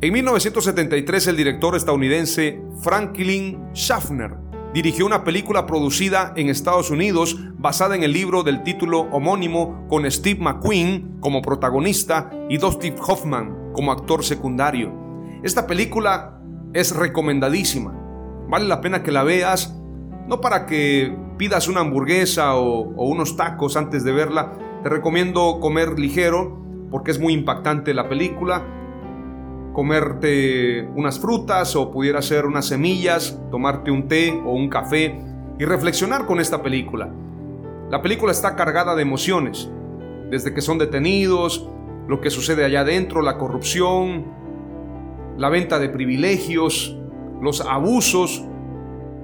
En 0.00 0.12
1973 0.12 1.26
el 1.28 1.36
director 1.36 1.74
estadounidense 1.76 2.62
Franklin 2.82 3.58
Schaffner 3.74 4.34
dirigió 4.74 5.06
una 5.06 5.24
película 5.24 5.64
producida 5.64 6.34
en 6.36 6.50
Estados 6.50 6.90
Unidos 6.90 7.38
basada 7.56 7.96
en 7.96 8.02
el 8.02 8.12
libro 8.12 8.42
del 8.42 8.62
título 8.62 9.00
homónimo 9.12 9.86
con 9.88 10.10
Steve 10.10 10.38
McQueen 10.40 11.16
como 11.20 11.40
protagonista 11.40 12.30
y 12.50 12.58
Dustin 12.58 12.94
Hoffman 12.98 13.72
como 13.72 13.90
actor 13.90 14.22
secundario. 14.22 15.05
Esta 15.46 15.68
película 15.68 16.40
es 16.74 16.96
recomendadísima. 16.96 17.94
Vale 18.48 18.66
la 18.66 18.80
pena 18.80 19.04
que 19.04 19.12
la 19.12 19.22
veas, 19.22 19.80
no 20.26 20.40
para 20.40 20.66
que 20.66 21.16
pidas 21.38 21.68
una 21.68 21.82
hamburguesa 21.82 22.56
o, 22.56 22.80
unos 22.80 23.36
tacos 23.36 23.76
antes 23.76 24.02
de 24.02 24.10
verla. 24.10 24.54
Te 24.82 24.88
recomiendo 24.88 25.60
comer 25.60 26.00
ligero 26.00 26.88
porque 26.90 27.12
es 27.12 27.20
muy 27.20 27.32
impactante 27.32 27.94
la 27.94 28.08
película. 28.08 28.64
Comerte 29.72 30.88
unas 30.96 31.20
frutas 31.20 31.76
o 31.76 31.92
pudiera 31.92 32.22
ser 32.22 32.44
unas 32.44 32.66
semillas, 32.66 33.40
tomarte 33.52 33.92
un 33.92 34.08
té 34.08 34.32
o 34.44 34.52
un 34.52 34.68
café 34.68 35.16
y 35.60 35.64
reflexionar 35.64 36.26
con 36.26 36.40
esta 36.40 36.60
película. 36.60 37.08
La 37.88 38.02
película 38.02 38.32
está 38.32 38.56
cargada 38.56 38.96
de 38.96 39.02
emociones, 39.02 39.70
desde 40.28 40.52
que 40.52 40.60
son 40.60 40.78
detenidos, 40.78 41.70
lo 42.08 42.20
que 42.20 42.30
sucede 42.30 42.64
allá 42.64 42.80
adentro, 42.80 43.22
la 43.22 43.38
corrupción, 43.38 44.34
la 45.36 45.48
venta 45.48 45.78
de 45.78 45.88
privilegios, 45.88 46.96
los 47.40 47.60
abusos, 47.60 48.44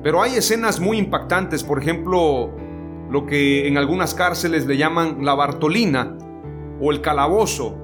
pero 0.02 0.22
hay 0.22 0.34
escenas 0.34 0.80
muy 0.80 0.98
impactantes, 0.98 1.62
por 1.62 1.80
ejemplo, 1.80 2.50
lo 3.10 3.26
que 3.26 3.68
en 3.68 3.78
algunas 3.78 4.14
cárceles 4.14 4.66
le 4.66 4.76
llaman 4.76 5.24
la 5.24 5.34
Bartolina 5.34 6.16
o 6.80 6.90
el 6.90 7.00
calabozo, 7.00 7.76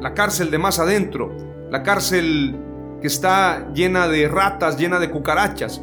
la 0.00 0.14
cárcel 0.14 0.50
de 0.50 0.58
más 0.58 0.78
adentro, 0.78 1.30
la 1.70 1.82
cárcel 1.82 2.58
que 3.00 3.06
está 3.06 3.72
llena 3.72 4.08
de 4.08 4.28
ratas, 4.28 4.78
llena 4.78 4.98
de 4.98 5.10
cucarachas. 5.10 5.82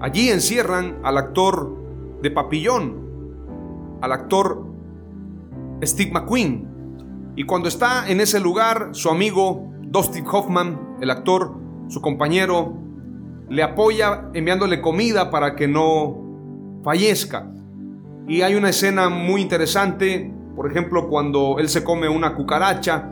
Allí 0.00 0.30
encierran 0.30 0.98
al 1.02 1.18
actor 1.18 1.76
de 2.22 2.30
Papillón, 2.30 3.98
al 4.00 4.12
actor 4.12 4.64
Steve 5.82 6.12
McQueen. 6.12 6.66
Y 7.36 7.44
cuando 7.44 7.68
está 7.68 8.08
en 8.08 8.20
ese 8.20 8.40
lugar, 8.40 8.90
su 8.92 9.10
amigo 9.10 9.72
Dustin 9.90 10.26
Hoffman, 10.30 10.96
el 11.00 11.10
actor, 11.10 11.54
su 11.88 12.02
compañero, 12.02 12.76
le 13.48 13.62
apoya 13.62 14.28
enviándole 14.34 14.82
comida 14.82 15.30
para 15.30 15.56
que 15.56 15.66
no 15.66 16.80
fallezca. 16.84 17.50
Y 18.26 18.42
hay 18.42 18.54
una 18.54 18.68
escena 18.68 19.08
muy 19.08 19.40
interesante, 19.40 20.30
por 20.54 20.70
ejemplo, 20.70 21.08
cuando 21.08 21.58
él 21.58 21.70
se 21.70 21.82
come 21.82 22.08
una 22.08 22.34
cucaracha 22.34 23.10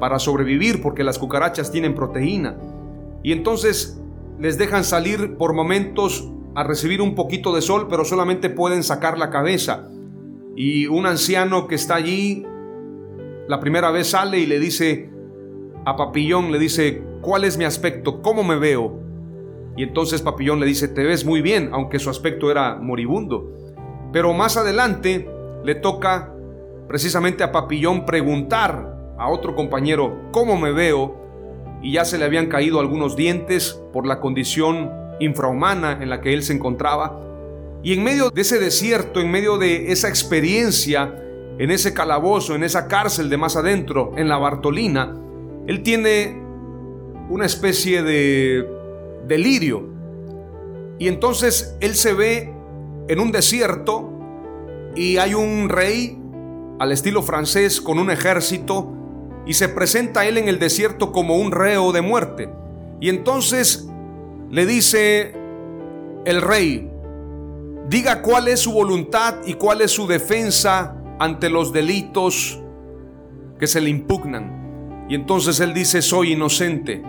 para 0.00 0.18
sobrevivir, 0.18 0.80
porque 0.80 1.04
las 1.04 1.18
cucarachas 1.18 1.70
tienen 1.70 1.94
proteína. 1.94 2.56
Y 3.22 3.32
entonces 3.32 4.00
les 4.38 4.56
dejan 4.56 4.84
salir 4.84 5.36
por 5.36 5.52
momentos 5.52 6.30
a 6.54 6.64
recibir 6.64 7.02
un 7.02 7.14
poquito 7.14 7.54
de 7.54 7.60
sol, 7.60 7.88
pero 7.90 8.06
solamente 8.06 8.48
pueden 8.48 8.82
sacar 8.82 9.18
la 9.18 9.28
cabeza. 9.28 9.88
Y 10.56 10.86
un 10.86 11.04
anciano 11.04 11.66
que 11.66 11.74
está 11.74 11.96
allí, 11.96 12.46
la 13.46 13.60
primera 13.60 13.90
vez 13.90 14.08
sale 14.08 14.38
y 14.38 14.46
le 14.46 14.58
dice 14.58 15.10
a 15.86 15.94
Papillón, 15.94 16.50
le 16.50 16.58
dice, 16.58 17.00
¿cuál 17.20 17.44
es 17.44 17.56
mi 17.56 17.64
aspecto? 17.64 18.20
¿Cómo 18.20 18.42
me 18.42 18.56
veo? 18.56 18.98
Y 19.76 19.84
entonces 19.84 20.20
Papillón 20.20 20.58
le 20.58 20.66
dice, 20.66 20.88
te 20.88 21.04
ves 21.04 21.24
muy 21.24 21.42
bien, 21.42 21.70
aunque 21.72 22.00
su 22.00 22.10
aspecto 22.10 22.50
era 22.50 22.74
moribundo. 22.74 23.52
Pero 24.12 24.34
más 24.34 24.56
adelante 24.56 25.30
le 25.62 25.76
toca 25.76 26.34
precisamente 26.88 27.44
a 27.44 27.52
Papillón 27.52 28.04
preguntar 28.04 29.14
a 29.16 29.28
otro 29.28 29.54
compañero, 29.54 30.28
¿cómo 30.32 30.56
me 30.58 30.72
veo? 30.72 31.14
Y 31.82 31.92
ya 31.92 32.04
se 32.04 32.18
le 32.18 32.24
habían 32.24 32.48
caído 32.48 32.80
algunos 32.80 33.14
dientes 33.14 33.80
por 33.92 34.08
la 34.08 34.18
condición 34.18 34.90
infrahumana 35.20 36.02
en 36.02 36.10
la 36.10 36.20
que 36.20 36.34
él 36.34 36.42
se 36.42 36.52
encontraba. 36.52 37.20
Y 37.84 37.92
en 37.92 38.02
medio 38.02 38.30
de 38.30 38.40
ese 38.40 38.58
desierto, 38.58 39.20
en 39.20 39.30
medio 39.30 39.56
de 39.56 39.92
esa 39.92 40.08
experiencia, 40.08 41.14
en 41.58 41.70
ese 41.70 41.94
calabozo, 41.94 42.56
en 42.56 42.64
esa 42.64 42.88
cárcel 42.88 43.30
de 43.30 43.36
más 43.36 43.54
adentro, 43.54 44.14
en 44.16 44.28
la 44.28 44.36
Bartolina, 44.36 45.22
él 45.66 45.82
tiene 45.82 46.42
una 47.28 47.46
especie 47.46 48.02
de 48.02 48.66
delirio. 49.26 49.88
Y 50.98 51.08
entonces 51.08 51.76
él 51.80 51.94
se 51.94 52.14
ve 52.14 52.52
en 53.08 53.20
un 53.20 53.32
desierto 53.32 54.10
y 54.94 55.18
hay 55.18 55.34
un 55.34 55.68
rey 55.68 56.18
al 56.78 56.92
estilo 56.92 57.22
francés 57.22 57.80
con 57.80 57.98
un 57.98 58.10
ejército 58.10 58.92
y 59.46 59.54
se 59.54 59.68
presenta 59.68 60.26
él 60.26 60.38
en 60.38 60.48
el 60.48 60.58
desierto 60.58 61.12
como 61.12 61.36
un 61.36 61.52
reo 61.52 61.92
de 61.92 62.00
muerte. 62.00 62.48
Y 63.00 63.08
entonces 63.08 63.88
le 64.50 64.66
dice 64.66 65.34
el 66.24 66.42
rey, 66.42 66.90
diga 67.88 68.22
cuál 68.22 68.48
es 68.48 68.60
su 68.60 68.72
voluntad 68.72 69.36
y 69.44 69.54
cuál 69.54 69.80
es 69.80 69.90
su 69.92 70.06
defensa 70.06 70.96
ante 71.18 71.50
los 71.50 71.72
delitos 71.72 72.60
que 73.58 73.66
se 73.66 73.80
le 73.80 73.90
impugnan. 73.90 74.65
Y 75.08 75.14
entonces 75.14 75.60
él 75.60 75.72
dice, 75.72 76.02
soy 76.02 76.32
inocente. 76.32 77.02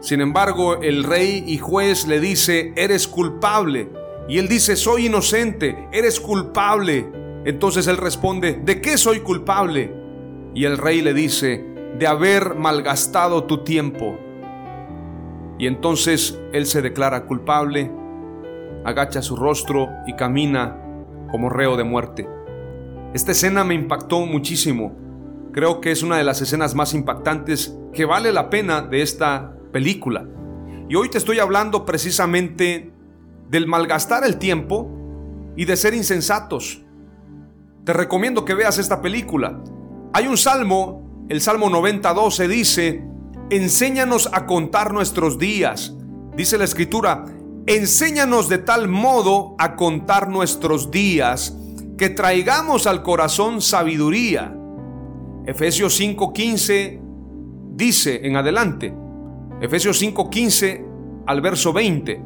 Sin 0.00 0.20
embargo, 0.20 0.80
el 0.82 1.04
rey 1.04 1.44
y 1.46 1.58
juez 1.58 2.06
le 2.06 2.20
dice, 2.20 2.72
eres 2.76 3.08
culpable. 3.08 3.88
Y 4.28 4.38
él 4.38 4.48
dice, 4.48 4.76
soy 4.76 5.06
inocente, 5.06 5.88
eres 5.92 6.20
culpable. 6.20 7.06
Entonces 7.44 7.86
él 7.86 7.96
responde, 7.96 8.54
¿de 8.64 8.80
qué 8.80 8.98
soy 8.98 9.20
culpable? 9.20 9.92
Y 10.54 10.64
el 10.64 10.78
rey 10.78 11.00
le 11.00 11.14
dice, 11.14 11.64
de 11.98 12.06
haber 12.06 12.54
malgastado 12.54 13.44
tu 13.44 13.64
tiempo. 13.64 14.18
Y 15.58 15.66
entonces 15.66 16.38
él 16.52 16.66
se 16.66 16.82
declara 16.82 17.24
culpable, 17.24 17.90
agacha 18.84 19.22
su 19.22 19.36
rostro 19.36 19.88
y 20.06 20.14
camina 20.14 20.82
como 21.30 21.48
reo 21.48 21.76
de 21.76 21.84
muerte. 21.84 22.28
Esta 23.14 23.32
escena 23.32 23.64
me 23.64 23.74
impactó 23.74 24.26
muchísimo. 24.26 25.05
Creo 25.56 25.80
que 25.80 25.90
es 25.90 26.02
una 26.02 26.18
de 26.18 26.24
las 26.24 26.42
escenas 26.42 26.74
más 26.74 26.92
impactantes 26.92 27.74
que 27.94 28.04
vale 28.04 28.30
la 28.30 28.50
pena 28.50 28.82
de 28.82 29.00
esta 29.00 29.56
película. 29.72 30.28
Y 30.86 30.96
hoy 30.96 31.08
te 31.08 31.16
estoy 31.16 31.38
hablando 31.38 31.86
precisamente 31.86 32.92
del 33.48 33.66
malgastar 33.66 34.22
el 34.24 34.36
tiempo 34.36 34.90
y 35.56 35.64
de 35.64 35.78
ser 35.78 35.94
insensatos. 35.94 36.82
Te 37.86 37.94
recomiendo 37.94 38.44
que 38.44 38.52
veas 38.52 38.76
esta 38.76 39.00
película. 39.00 39.58
Hay 40.12 40.26
un 40.26 40.36
salmo, 40.36 41.24
el 41.30 41.40
Salmo 41.40 41.70
90:12 41.70 42.48
dice, 42.48 43.02
enséñanos 43.48 44.28
a 44.34 44.44
contar 44.44 44.92
nuestros 44.92 45.38
días. 45.38 45.96
Dice 46.36 46.58
la 46.58 46.64
escritura, 46.64 47.24
enséñanos 47.64 48.50
de 48.50 48.58
tal 48.58 48.88
modo 48.88 49.54
a 49.58 49.74
contar 49.74 50.28
nuestros 50.28 50.90
días 50.90 51.56
que 51.96 52.10
traigamos 52.10 52.86
al 52.86 53.02
corazón 53.02 53.62
sabiduría. 53.62 54.55
Efesios 55.46 56.00
5:15 56.00 57.00
dice 57.76 58.26
en 58.26 58.36
adelante, 58.36 58.92
Efesios 59.60 60.02
5:15 60.02 60.84
al 61.24 61.40
verso 61.40 61.72
20. 61.72 62.20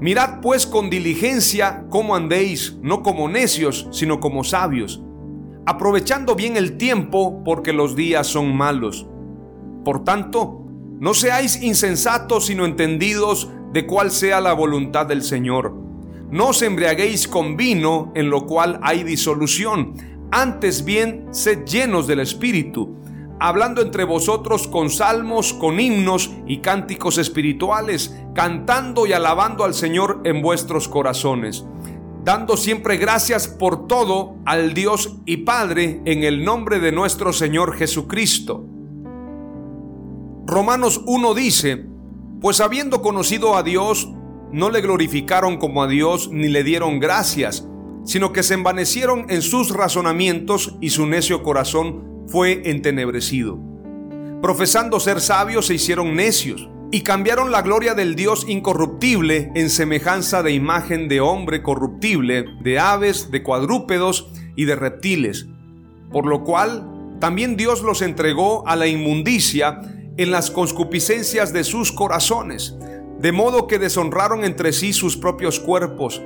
Mirad 0.00 0.40
pues 0.42 0.66
con 0.66 0.90
diligencia 0.90 1.86
cómo 1.88 2.14
andéis, 2.14 2.76
no 2.82 3.02
como 3.02 3.28
necios, 3.28 3.88
sino 3.90 4.20
como 4.20 4.44
sabios, 4.44 5.02
aprovechando 5.64 6.34
bien 6.34 6.58
el 6.58 6.76
tiempo 6.76 7.42
porque 7.42 7.72
los 7.72 7.96
días 7.96 8.26
son 8.26 8.54
malos. 8.54 9.06
Por 9.82 10.04
tanto, 10.04 10.66
no 11.00 11.14
seáis 11.14 11.62
insensatos, 11.62 12.46
sino 12.46 12.66
entendidos 12.66 13.50
de 13.72 13.86
cuál 13.86 14.10
sea 14.10 14.42
la 14.42 14.52
voluntad 14.52 15.06
del 15.06 15.22
Señor. 15.22 15.74
No 16.30 16.48
os 16.48 16.60
embriaguéis 16.62 17.28
con 17.28 17.56
vino, 17.56 18.12
en 18.14 18.28
lo 18.28 18.46
cual 18.46 18.78
hay 18.82 19.04
disolución, 19.04 19.94
antes 20.32 20.84
bien 20.84 21.28
sed 21.30 21.64
llenos 21.64 22.08
del 22.08 22.20
Espíritu 22.20 23.02
hablando 23.42 23.82
entre 23.82 24.04
vosotros 24.04 24.68
con 24.68 24.88
salmos, 24.88 25.52
con 25.52 25.80
himnos 25.80 26.30
y 26.46 26.58
cánticos 26.58 27.18
espirituales, 27.18 28.16
cantando 28.36 29.04
y 29.04 29.12
alabando 29.12 29.64
al 29.64 29.74
Señor 29.74 30.20
en 30.22 30.42
vuestros 30.42 30.86
corazones, 30.86 31.64
dando 32.22 32.56
siempre 32.56 32.98
gracias 32.98 33.48
por 33.48 33.88
todo 33.88 34.36
al 34.44 34.74
Dios 34.74 35.16
y 35.26 35.38
Padre 35.38 36.02
en 36.04 36.22
el 36.22 36.44
nombre 36.44 36.78
de 36.78 36.92
nuestro 36.92 37.32
Señor 37.32 37.74
Jesucristo. 37.74 38.64
Romanos 40.46 41.02
1 41.04 41.34
dice, 41.34 41.84
pues 42.40 42.60
habiendo 42.60 43.02
conocido 43.02 43.56
a 43.56 43.64
Dios, 43.64 44.08
no 44.52 44.70
le 44.70 44.82
glorificaron 44.82 45.56
como 45.56 45.82
a 45.82 45.88
Dios 45.88 46.30
ni 46.30 46.46
le 46.46 46.62
dieron 46.62 47.00
gracias, 47.00 47.66
sino 48.04 48.32
que 48.32 48.42
se 48.42 48.54
envanecieron 48.54 49.26
en 49.28 49.42
sus 49.42 49.70
razonamientos 49.70 50.76
y 50.80 50.90
su 50.90 51.06
necio 51.06 51.42
corazón 51.42 52.24
fue 52.26 52.62
entenebrecido. 52.70 53.58
Profesando 54.40 54.98
ser 54.98 55.20
sabios 55.20 55.66
se 55.66 55.74
hicieron 55.74 56.16
necios 56.16 56.68
y 56.90 57.02
cambiaron 57.02 57.50
la 57.50 57.62
gloria 57.62 57.94
del 57.94 58.16
Dios 58.16 58.44
incorruptible 58.48 59.50
en 59.54 59.70
semejanza 59.70 60.42
de 60.42 60.52
imagen 60.52 61.08
de 61.08 61.20
hombre 61.20 61.62
corruptible, 61.62 62.44
de 62.62 62.78
aves, 62.78 63.30
de 63.30 63.42
cuadrúpedos 63.42 64.30
y 64.56 64.66
de 64.66 64.76
reptiles. 64.76 65.46
Por 66.10 66.26
lo 66.26 66.44
cual 66.44 67.16
también 67.20 67.56
Dios 67.56 67.82
los 67.82 68.02
entregó 68.02 68.66
a 68.66 68.76
la 68.76 68.88
inmundicia 68.88 69.80
en 70.16 70.30
las 70.30 70.50
conscupiscencias 70.50 71.52
de 71.52 71.64
sus 71.64 71.92
corazones, 71.92 72.76
de 73.20 73.32
modo 73.32 73.66
que 73.66 73.78
deshonraron 73.78 74.44
entre 74.44 74.72
sí 74.72 74.92
sus 74.92 75.16
propios 75.16 75.60
cuerpos, 75.60 76.20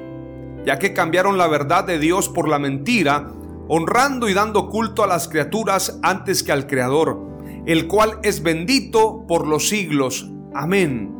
ya 0.66 0.80
que 0.80 0.92
cambiaron 0.92 1.38
la 1.38 1.46
verdad 1.46 1.84
de 1.84 2.00
Dios 2.00 2.28
por 2.28 2.48
la 2.48 2.58
mentira, 2.58 3.30
honrando 3.68 4.28
y 4.28 4.34
dando 4.34 4.68
culto 4.68 5.04
a 5.04 5.06
las 5.06 5.28
criaturas 5.28 6.00
antes 6.02 6.42
que 6.42 6.50
al 6.50 6.66
Creador, 6.66 7.20
el 7.66 7.86
cual 7.86 8.18
es 8.24 8.42
bendito 8.42 9.24
por 9.28 9.46
los 9.46 9.68
siglos. 9.68 10.28
Amén. 10.54 11.14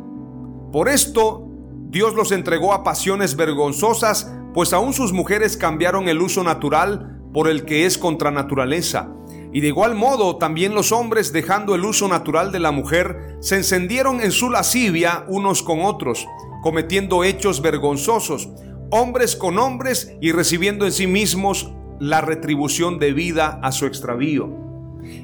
Por 0.71 0.89
esto 0.89 1.47
Dios 1.89 2.13
los 2.13 2.33
entregó 2.33 2.73
a 2.73 2.83
pasiones 2.83 3.37
vergonzosas, 3.37 4.33
pues 4.53 4.73
aún 4.73 4.91
sus 4.91 5.13
mujeres 5.13 5.55
cambiaron 5.55 6.09
el 6.09 6.21
uso 6.21 6.43
natural 6.43 7.21
por 7.33 7.47
el 7.47 7.63
que 7.63 7.85
es 7.85 7.97
contra 7.97 8.31
naturaleza. 8.31 9.13
Y 9.53 9.61
de 9.61 9.67
igual 9.67 9.95
modo 9.95 10.35
también 10.35 10.75
los 10.75 10.91
hombres, 10.91 11.31
dejando 11.31 11.73
el 11.73 11.85
uso 11.85 12.09
natural 12.09 12.51
de 12.51 12.59
la 12.59 12.71
mujer, 12.71 13.37
se 13.39 13.55
encendieron 13.55 14.19
en 14.19 14.31
su 14.31 14.49
lascivia 14.49 15.23
unos 15.29 15.63
con 15.63 15.81
otros, 15.83 16.27
cometiendo 16.61 17.23
hechos 17.23 17.61
vergonzosos, 17.61 18.49
hombres 18.89 19.35
con 19.35 19.59
hombres 19.59 20.13
y 20.21 20.31
recibiendo 20.31 20.85
en 20.85 20.91
sí 20.91 21.07
mismos 21.07 21.71
la 21.99 22.21
retribución 22.21 22.99
debida 22.99 23.59
a 23.63 23.71
su 23.71 23.85
extravío. 23.85 24.49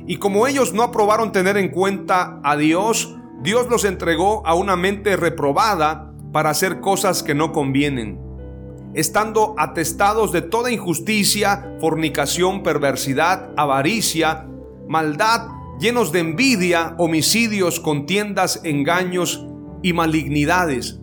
Y 0.08 0.18
como 0.18 0.48
ellos 0.48 0.74
no 0.74 0.84
aprobaron 0.84 1.32
tener 1.32 1.58
en 1.58 1.70
cuenta 1.70 2.40
a 2.44 2.56
Dios, 2.58 3.16
Dios 3.42 3.68
los 3.70 3.86
entregó 3.86 4.46
a 4.46 4.56
una 4.56 4.76
mente 4.76 5.18
reprobada 5.18 6.14
para 6.32 6.50
hacer 6.50 6.80
cosas 6.80 7.22
que 7.22 7.36
no 7.36 7.52
convienen, 7.52 8.20
estando 8.94 9.56
atestados 9.58 10.32
de 10.32 10.42
toda 10.42 10.72
injusticia, 10.72 11.76
fornicación, 11.80 12.64
perversidad, 12.64 13.52
avaricia, 13.58 14.48
maldad, 14.88 15.48
llenos 15.80 16.12
de 16.12 16.20
envidia, 16.20 16.96
homicidios, 16.98 17.80
contiendas, 17.80 18.62
engaños 18.64 19.46
y 19.82 19.94
malignidades 19.94 21.03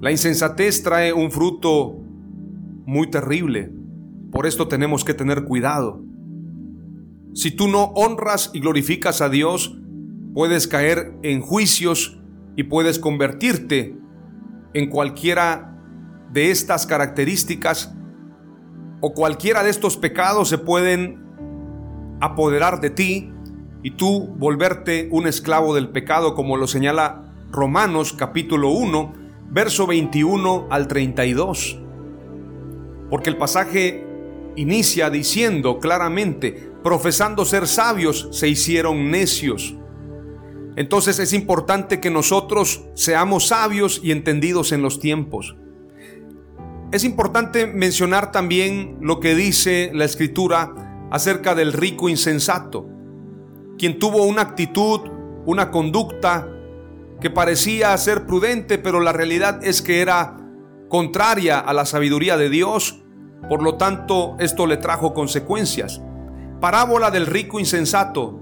La 0.00 0.10
insensatez 0.10 0.82
trae 0.82 1.12
un 1.12 1.30
fruto 1.30 1.98
muy 2.86 3.10
terrible. 3.10 3.70
Por 4.32 4.46
esto 4.46 4.66
tenemos 4.66 5.04
que 5.04 5.12
tener 5.12 5.44
cuidado. 5.44 6.02
Si 7.34 7.50
tú 7.50 7.68
no 7.68 7.84
honras 7.94 8.50
y 8.54 8.60
glorificas 8.60 9.20
a 9.20 9.28
Dios, 9.28 9.78
puedes 10.32 10.66
caer 10.66 11.12
en 11.22 11.42
juicios 11.42 12.18
y 12.56 12.62
puedes 12.62 12.98
convertirte 12.98 13.94
en 14.72 14.88
cualquiera 14.88 15.76
de 16.32 16.50
estas 16.50 16.86
características 16.86 17.94
o 19.02 19.12
cualquiera 19.12 19.62
de 19.62 19.70
estos 19.70 19.96
pecados 19.96 20.48
se 20.48 20.58
pueden 20.58 21.18
apoderar 22.20 22.80
de 22.80 22.90
ti 22.90 23.32
y 23.82 23.92
tú 23.92 24.28
volverte 24.38 25.08
un 25.10 25.26
esclavo 25.26 25.74
del 25.74 25.88
pecado 25.88 26.34
como 26.34 26.56
lo 26.56 26.66
señala 26.66 27.34
Romanos 27.50 28.12
capítulo 28.12 28.70
1 28.70 29.19
verso 29.50 29.86
21 29.86 30.68
al 30.70 30.88
32. 30.88 31.78
Porque 33.10 33.30
el 33.30 33.36
pasaje 33.36 34.06
inicia 34.56 35.10
diciendo 35.10 35.78
claramente, 35.78 36.70
profesando 36.82 37.44
ser 37.44 37.66
sabios, 37.66 38.28
se 38.32 38.48
hicieron 38.48 39.10
necios. 39.10 39.74
Entonces 40.76 41.18
es 41.18 41.32
importante 41.32 42.00
que 42.00 42.10
nosotros 42.10 42.84
seamos 42.94 43.48
sabios 43.48 44.00
y 44.02 44.12
entendidos 44.12 44.72
en 44.72 44.82
los 44.82 45.00
tiempos. 45.00 45.56
Es 46.92 47.04
importante 47.04 47.66
mencionar 47.66 48.32
también 48.32 48.98
lo 49.00 49.20
que 49.20 49.34
dice 49.34 49.90
la 49.94 50.04
escritura 50.04 51.08
acerca 51.10 51.54
del 51.54 51.72
rico 51.72 52.08
insensato, 52.08 52.88
quien 53.78 53.98
tuvo 53.98 54.24
una 54.24 54.42
actitud, 54.42 55.00
una 55.44 55.70
conducta 55.70 56.48
que 57.20 57.30
parecía 57.30 57.96
ser 57.96 58.26
prudente, 58.26 58.78
pero 58.78 59.00
la 59.00 59.12
realidad 59.12 59.60
es 59.62 59.82
que 59.82 60.00
era 60.00 60.38
contraria 60.88 61.58
a 61.58 61.72
la 61.72 61.84
sabiduría 61.84 62.36
de 62.36 62.48
Dios. 62.48 63.02
Por 63.48 63.62
lo 63.62 63.76
tanto, 63.76 64.36
esto 64.38 64.66
le 64.66 64.76
trajo 64.76 65.14
consecuencias. 65.14 66.02
Parábola 66.60 67.10
del 67.10 67.26
rico 67.26 67.58
insensato. 67.58 68.38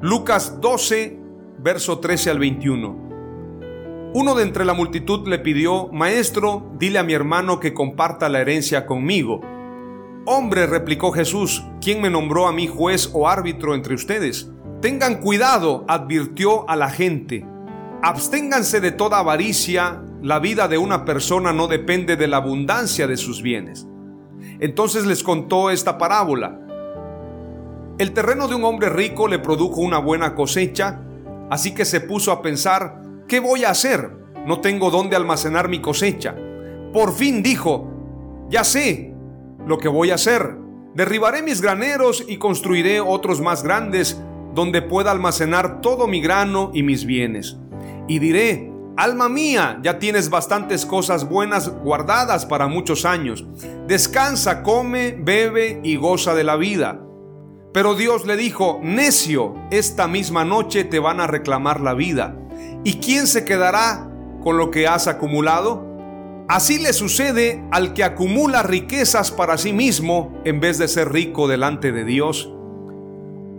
Lucas 0.00 0.60
12, 0.60 1.18
verso 1.58 1.98
13 1.98 2.30
al 2.30 2.38
21. 2.38 3.08
Uno 4.14 4.34
de 4.34 4.42
entre 4.42 4.64
la 4.64 4.72
multitud 4.72 5.28
le 5.28 5.38
pidió, 5.38 5.88
Maestro, 5.92 6.72
dile 6.78 6.98
a 6.98 7.02
mi 7.02 7.12
hermano 7.12 7.60
que 7.60 7.74
comparta 7.74 8.28
la 8.28 8.40
herencia 8.40 8.86
conmigo. 8.86 9.40
Hombre, 10.24 10.66
replicó 10.66 11.12
Jesús, 11.12 11.64
¿quién 11.80 12.00
me 12.00 12.10
nombró 12.10 12.48
a 12.48 12.52
mí 12.52 12.66
juez 12.66 13.10
o 13.12 13.28
árbitro 13.28 13.74
entre 13.74 13.94
ustedes? 13.94 14.50
Tengan 14.80 15.16
cuidado, 15.16 15.84
advirtió 15.88 16.68
a 16.70 16.76
la 16.76 16.88
gente. 16.88 17.44
Absténganse 18.00 18.80
de 18.80 18.92
toda 18.92 19.18
avaricia. 19.18 20.04
La 20.22 20.38
vida 20.38 20.68
de 20.68 20.78
una 20.78 21.04
persona 21.04 21.52
no 21.52 21.66
depende 21.66 22.14
de 22.14 22.28
la 22.28 22.36
abundancia 22.36 23.08
de 23.08 23.16
sus 23.16 23.42
bienes. 23.42 23.88
Entonces 24.60 25.04
les 25.04 25.24
contó 25.24 25.70
esta 25.70 25.98
parábola. 25.98 26.60
El 27.98 28.12
terreno 28.12 28.46
de 28.46 28.54
un 28.54 28.64
hombre 28.64 28.88
rico 28.88 29.26
le 29.26 29.40
produjo 29.40 29.80
una 29.80 29.98
buena 29.98 30.36
cosecha, 30.36 31.00
así 31.50 31.74
que 31.74 31.84
se 31.84 32.00
puso 32.00 32.30
a 32.30 32.40
pensar, 32.40 33.02
¿qué 33.26 33.40
voy 33.40 33.64
a 33.64 33.70
hacer? 33.70 34.12
No 34.46 34.60
tengo 34.60 34.92
dónde 34.92 35.16
almacenar 35.16 35.68
mi 35.68 35.80
cosecha. 35.80 36.36
Por 36.92 37.12
fin 37.14 37.42
dijo, 37.42 38.46
ya 38.48 38.62
sé 38.62 39.12
lo 39.66 39.78
que 39.78 39.88
voy 39.88 40.12
a 40.12 40.14
hacer. 40.14 40.56
Derribaré 40.94 41.42
mis 41.42 41.60
graneros 41.60 42.24
y 42.28 42.36
construiré 42.36 43.00
otros 43.00 43.40
más 43.40 43.64
grandes 43.64 44.22
donde 44.54 44.82
pueda 44.82 45.10
almacenar 45.10 45.80
todo 45.80 46.06
mi 46.06 46.20
grano 46.20 46.70
y 46.74 46.82
mis 46.82 47.04
bienes. 47.04 47.56
Y 48.08 48.18
diré, 48.18 48.72
alma 48.96 49.28
mía, 49.28 49.78
ya 49.82 49.98
tienes 49.98 50.30
bastantes 50.30 50.84
cosas 50.84 51.28
buenas 51.28 51.68
guardadas 51.68 52.46
para 52.46 52.66
muchos 52.66 53.04
años. 53.04 53.46
Descansa, 53.86 54.62
come, 54.62 55.16
bebe 55.18 55.80
y 55.84 55.96
goza 55.96 56.34
de 56.34 56.44
la 56.44 56.56
vida. 56.56 57.00
Pero 57.72 57.94
Dios 57.94 58.26
le 58.26 58.36
dijo, 58.36 58.80
necio, 58.82 59.54
esta 59.70 60.08
misma 60.08 60.44
noche 60.44 60.84
te 60.84 60.98
van 60.98 61.20
a 61.20 61.26
reclamar 61.26 61.80
la 61.80 61.94
vida. 61.94 62.36
¿Y 62.82 62.94
quién 62.94 63.26
se 63.26 63.44
quedará 63.44 64.10
con 64.42 64.56
lo 64.56 64.70
que 64.70 64.88
has 64.88 65.06
acumulado? 65.06 65.86
Así 66.48 66.78
le 66.78 66.94
sucede 66.94 67.62
al 67.70 67.92
que 67.92 68.04
acumula 68.04 68.62
riquezas 68.62 69.30
para 69.30 69.58
sí 69.58 69.74
mismo 69.74 70.32
en 70.44 70.60
vez 70.60 70.78
de 70.78 70.88
ser 70.88 71.12
rico 71.12 71.46
delante 71.46 71.92
de 71.92 72.04
Dios. 72.04 72.50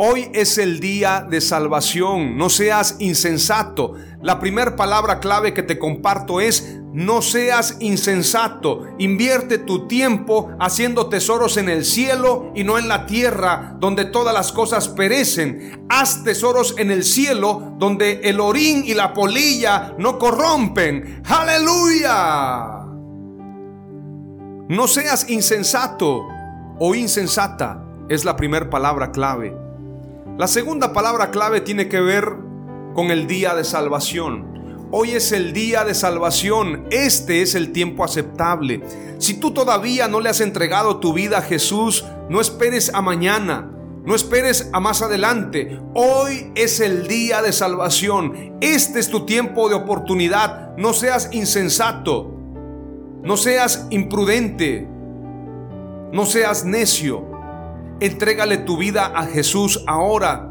Hoy 0.01 0.31
es 0.33 0.57
el 0.57 0.79
día 0.79 1.27
de 1.29 1.41
salvación, 1.41 2.38
no 2.38 2.49
seas 2.49 2.95
insensato. 2.99 3.95
La 4.21 4.39
primera 4.39 4.77
palabra 4.77 5.19
clave 5.19 5.53
que 5.53 5.62
te 5.62 5.77
comparto 5.77 6.39
es, 6.39 6.79
no 6.93 7.21
seas 7.21 7.75
insensato. 7.81 8.88
Invierte 8.97 9.57
tu 9.57 9.89
tiempo 9.89 10.51
haciendo 10.57 11.09
tesoros 11.09 11.57
en 11.57 11.67
el 11.67 11.83
cielo 11.83 12.53
y 12.55 12.63
no 12.63 12.77
en 12.77 12.88
la 12.88 13.07
tierra, 13.07 13.75
donde 13.77 14.05
todas 14.05 14.33
las 14.33 14.53
cosas 14.53 14.88
perecen. 14.88 15.85
Haz 15.89 16.23
tesoros 16.23 16.75
en 16.77 16.91
el 16.91 17.03
cielo, 17.03 17.73
donde 17.77 18.21
el 18.23 18.39
orín 18.39 18.83
y 18.85 18.93
la 18.93 19.13
polilla 19.13 19.95
no 19.97 20.17
corrompen. 20.17 21.23
Aleluya. 21.25 22.85
No 24.69 24.88
seas 24.88 25.29
insensato 25.29 26.25
o 26.79 26.95
insensata, 26.95 27.83
es 28.07 28.23
la 28.23 28.38
primera 28.38 28.69
palabra 28.69 29.12
clave. 29.12 29.68
La 30.39 30.47
segunda 30.47 30.93
palabra 30.93 31.32
clave 31.32 31.60
tiene 31.60 31.89
que 31.89 31.99
ver 31.99 32.34
con 32.95 33.12
el 33.12 33.28
día 33.28 33.56
de 33.56 33.65
salvación. 33.65 34.88
Hoy 34.89 35.12
es 35.12 35.34
el 35.34 35.52
día 35.52 35.84
de 35.84 35.93
salvación, 35.93 36.88
este 36.91 37.41
es 37.41 37.56
el 37.56 37.73
tiempo 37.73 38.06
aceptable. 38.06 38.82
Si 39.17 39.34
tú 39.34 39.52
todavía 39.52 40.08
no 40.08 40.21
le 40.21 40.30
has 40.30 40.39
entregado 40.39 41.02
tu 41.02 41.12
vida 41.12 41.39
a 41.39 41.41
Jesús, 41.41 42.06
no 42.30 42.39
esperes 42.39 42.89
a 42.93 43.02
mañana, 43.02 43.69
no 44.06 44.15
esperes 44.15 44.69
a 44.71 44.80
más 44.80 45.02
adelante. 45.02 45.78
Hoy 45.93 46.54
es 46.56 46.80
el 46.80 47.10
día 47.10 47.41
de 47.41 47.52
salvación, 47.52 48.56
este 48.62 48.99
es 48.99 49.10
tu 49.10 49.25
tiempo 49.25 49.67
de 49.67 49.75
oportunidad. 49.75 50.73
No 50.78 50.93
seas 50.93 51.32
insensato, 51.34 52.34
no 53.23 53.36
seas 53.36 53.88
imprudente, 53.89 54.88
no 56.13 56.25
seas 56.25 56.63
necio. 56.63 57.28
Entrégale 58.01 58.57
tu 58.59 58.77
vida 58.77 59.07
a 59.07 59.25
Jesús 59.25 59.83
ahora. 59.85 60.49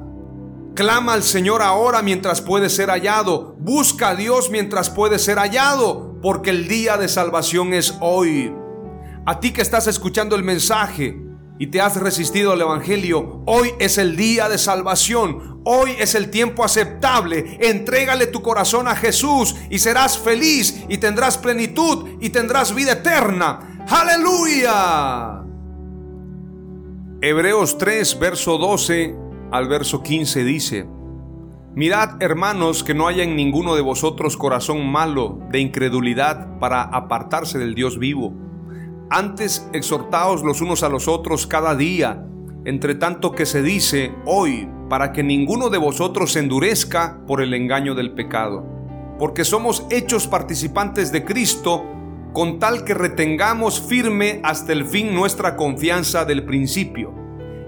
Clama 0.74 1.14
al 1.14 1.22
Señor 1.22 1.62
ahora 1.62 2.02
mientras 2.02 2.42
puede 2.42 2.68
ser 2.68 2.90
hallado. 2.90 3.56
Busca 3.58 4.10
a 4.10 4.14
Dios 4.14 4.50
mientras 4.50 4.90
puede 4.90 5.18
ser 5.18 5.38
hallado, 5.38 6.18
porque 6.22 6.50
el 6.50 6.68
día 6.68 6.96
de 6.96 7.08
salvación 7.08 7.72
es 7.72 7.96
hoy. 8.00 8.52
A 9.26 9.40
ti 9.40 9.52
que 9.52 9.62
estás 9.62 9.86
escuchando 9.86 10.36
el 10.36 10.44
mensaje 10.44 11.20
y 11.58 11.68
te 11.68 11.80
has 11.80 11.96
resistido 11.96 12.52
al 12.52 12.60
Evangelio, 12.60 13.42
hoy 13.46 13.70
es 13.80 13.98
el 13.98 14.16
día 14.16 14.48
de 14.48 14.58
salvación. 14.58 15.60
Hoy 15.64 15.96
es 15.98 16.14
el 16.14 16.30
tiempo 16.30 16.64
aceptable. 16.64 17.58
Entrégale 17.60 18.26
tu 18.26 18.42
corazón 18.42 18.88
a 18.88 18.94
Jesús 18.94 19.56
y 19.70 19.78
serás 19.78 20.18
feliz 20.18 20.84
y 20.88 20.98
tendrás 20.98 21.38
plenitud 21.38 22.10
y 22.20 22.30
tendrás 22.30 22.74
vida 22.74 22.92
eterna. 22.92 23.84
Aleluya. 23.88 25.47
Hebreos 27.20 27.78
3, 27.78 28.20
verso 28.20 28.58
12 28.58 29.16
al 29.50 29.66
verso 29.66 30.04
15 30.04 30.44
dice, 30.44 30.86
Mirad, 31.74 32.22
hermanos, 32.22 32.84
que 32.84 32.94
no 32.94 33.08
haya 33.08 33.24
en 33.24 33.34
ninguno 33.34 33.74
de 33.74 33.80
vosotros 33.80 34.36
corazón 34.36 34.88
malo 34.88 35.40
de 35.50 35.58
incredulidad 35.58 36.60
para 36.60 36.80
apartarse 36.82 37.58
del 37.58 37.74
Dios 37.74 37.98
vivo. 37.98 38.32
Antes 39.10 39.68
exhortaos 39.72 40.44
los 40.44 40.60
unos 40.60 40.84
a 40.84 40.88
los 40.88 41.08
otros 41.08 41.48
cada 41.48 41.74
día, 41.74 42.24
entre 42.64 42.94
tanto 42.94 43.32
que 43.32 43.46
se 43.46 43.62
dice 43.62 44.14
hoy, 44.24 44.68
para 44.88 45.10
que 45.12 45.24
ninguno 45.24 45.70
de 45.70 45.78
vosotros 45.78 46.34
se 46.34 46.38
endurezca 46.38 47.18
por 47.26 47.40
el 47.40 47.52
engaño 47.52 47.96
del 47.96 48.12
pecado. 48.12 48.64
Porque 49.18 49.44
somos 49.44 49.84
hechos 49.90 50.28
participantes 50.28 51.10
de 51.10 51.24
Cristo, 51.24 51.84
con 52.38 52.60
tal 52.60 52.84
que 52.84 52.94
retengamos 52.94 53.80
firme 53.80 54.40
hasta 54.44 54.72
el 54.72 54.84
fin 54.84 55.12
nuestra 55.12 55.56
confianza 55.56 56.24
del 56.24 56.44
principio. 56.44 57.12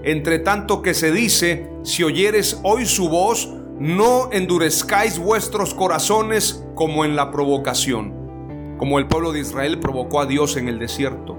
Entre 0.01 0.39
tanto 0.39 0.81
que 0.81 0.93
se 0.93 1.11
dice, 1.11 1.69
si 1.83 2.03
oyeres 2.03 2.57
hoy 2.63 2.85
su 2.85 3.09
voz, 3.09 3.53
no 3.79 4.31
endurezcáis 4.31 5.19
vuestros 5.19 5.73
corazones 5.73 6.65
como 6.73 7.03
en 7.03 7.17
la 7.17 7.31
provocación, 7.31 8.77
como 8.77 8.97
el 8.97 9.07
pueblo 9.07 9.33
de 9.33 9.41
Israel 9.41 9.77
provocó 9.81 10.21
a 10.21 10.25
Dios 10.25 10.55
en 10.55 10.69
el 10.69 10.79
desierto. 10.79 11.37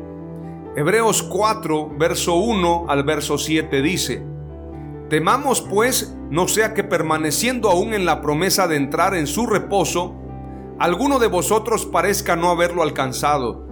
Hebreos 0.76 1.22
4, 1.22 1.94
verso 1.98 2.34
1 2.34 2.84
al 2.90 3.02
verso 3.02 3.38
7 3.38 3.80
dice, 3.80 4.22
Temamos 5.08 5.62
pues, 5.62 6.14
no 6.28 6.48
sea 6.48 6.74
que 6.74 6.84
permaneciendo 6.84 7.70
aún 7.70 7.94
en 7.94 8.04
la 8.04 8.20
promesa 8.20 8.68
de 8.68 8.76
entrar 8.76 9.14
en 9.14 9.26
su 9.26 9.46
reposo, 9.46 10.21
alguno 10.78 11.18
de 11.18 11.28
vosotros 11.28 11.86
parezca 11.86 12.36
no 12.36 12.50
haberlo 12.50 12.82
alcanzado, 12.82 13.66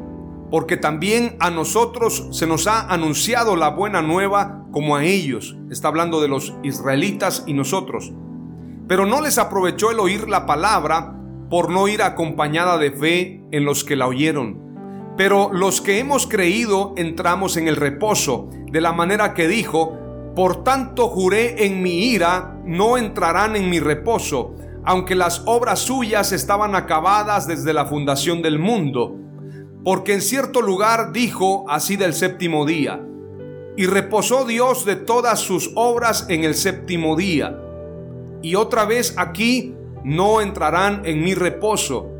porque 0.50 0.76
también 0.76 1.36
a 1.40 1.50
nosotros 1.50 2.28
se 2.30 2.46
nos 2.46 2.66
ha 2.66 2.92
anunciado 2.92 3.56
la 3.56 3.70
buena 3.70 4.02
nueva 4.02 4.64
como 4.72 4.96
a 4.96 5.04
ellos, 5.04 5.56
está 5.70 5.88
hablando 5.88 6.20
de 6.20 6.28
los 6.28 6.54
israelitas 6.62 7.44
y 7.46 7.54
nosotros 7.54 8.12
pero 8.90 9.06
no 9.06 9.20
les 9.20 9.38
aprovechó 9.38 9.92
el 9.92 10.00
oír 10.00 10.28
la 10.28 10.46
palabra 10.46 11.14
por 11.48 11.70
no 11.70 11.86
ir 11.86 12.02
acompañada 12.02 12.76
de 12.76 12.90
fe 12.90 13.44
en 13.52 13.64
los 13.64 13.84
que 13.84 13.94
la 13.94 14.08
oyeron. 14.08 15.14
Pero 15.16 15.52
los 15.52 15.80
que 15.80 16.00
hemos 16.00 16.26
creído 16.26 16.92
entramos 16.96 17.56
en 17.56 17.68
el 17.68 17.76
reposo, 17.76 18.48
de 18.72 18.80
la 18.80 18.92
manera 18.92 19.32
que 19.32 19.46
dijo, 19.46 19.96
por 20.34 20.64
tanto 20.64 21.06
juré 21.06 21.66
en 21.66 21.84
mi 21.84 22.06
ira, 22.06 22.60
no 22.64 22.98
entrarán 22.98 23.54
en 23.54 23.70
mi 23.70 23.78
reposo, 23.78 24.56
aunque 24.84 25.14
las 25.14 25.42
obras 25.46 25.80
suyas 25.80 26.32
estaban 26.32 26.74
acabadas 26.74 27.46
desde 27.46 27.72
la 27.72 27.86
fundación 27.86 28.42
del 28.42 28.58
mundo. 28.58 29.16
Porque 29.84 30.14
en 30.14 30.22
cierto 30.22 30.62
lugar 30.62 31.12
dijo 31.12 31.64
así 31.68 31.96
del 31.96 32.14
séptimo 32.14 32.66
día, 32.66 33.00
y 33.76 33.86
reposó 33.86 34.44
Dios 34.44 34.84
de 34.84 34.96
todas 34.96 35.40
sus 35.40 35.70
obras 35.74 36.26
en 36.28 36.44
el 36.44 36.54
séptimo 36.54 37.16
día 37.16 37.56
y 38.42 38.54
otra 38.54 38.84
vez 38.84 39.14
aquí 39.16 39.74
no 40.04 40.40
entrarán 40.40 41.02
en 41.04 41.22
mi 41.22 41.34
reposo. 41.34 42.10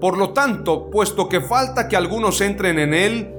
Por 0.00 0.18
lo 0.18 0.32
tanto, 0.32 0.90
puesto 0.90 1.28
que 1.28 1.40
falta 1.40 1.88
que 1.88 1.96
algunos 1.96 2.40
entren 2.40 2.78
en 2.78 2.94
él, 2.94 3.34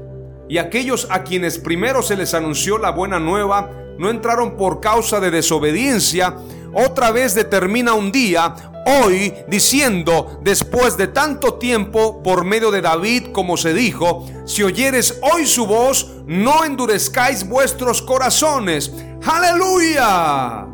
y 0.47 0.57
aquellos 0.57 1.07
a 1.10 1.23
quienes 1.23 1.57
primero 1.57 2.01
se 2.01 2.17
les 2.17 2.34
anunció 2.34 2.77
la 2.77 2.91
buena 2.91 3.19
nueva 3.19 3.71
no 3.97 4.10
entraron 4.10 4.57
por 4.57 4.79
causa 4.79 5.19
de 5.19 5.31
desobediencia, 5.31 6.36
otra 6.73 7.12
vez 7.12 7.36
determina 7.36 7.93
un 7.93 8.12
día, 8.12 8.55
hoy, 8.86 9.34
diciendo, 9.47 10.39
después 10.43 10.97
de 10.97 11.07
tanto 11.07 11.55
tiempo, 11.55 12.23
por 12.23 12.45
medio 12.45 12.71
de 12.71 12.81
David, 12.81 13.31
como 13.31 13.57
se 13.57 13.73
dijo, 13.73 14.27
si 14.45 14.63
oyeres 14.63 15.19
hoy 15.34 15.45
su 15.45 15.65
voz, 15.65 16.12
no 16.25 16.63
endurezcáis 16.63 17.47
vuestros 17.47 18.01
corazones. 18.01 18.91
Aleluya. 19.25 20.67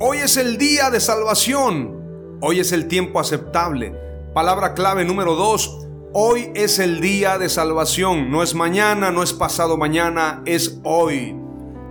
Hoy 0.00 0.18
es 0.18 0.36
el 0.36 0.58
día 0.58 0.90
de 0.90 1.00
salvación. 1.00 2.38
Hoy 2.40 2.60
es 2.60 2.72
el 2.72 2.88
tiempo 2.88 3.20
aceptable. 3.20 3.94
Palabra 4.34 4.74
clave 4.74 5.04
número 5.04 5.34
dos. 5.34 5.86
Hoy 6.12 6.50
es 6.54 6.78
el 6.78 7.00
día 7.00 7.38
de 7.38 7.48
salvación. 7.48 8.30
No 8.30 8.42
es 8.42 8.54
mañana, 8.54 9.10
no 9.10 9.22
es 9.22 9.32
pasado 9.32 9.76
mañana, 9.76 10.42
es 10.46 10.80
hoy. 10.82 11.43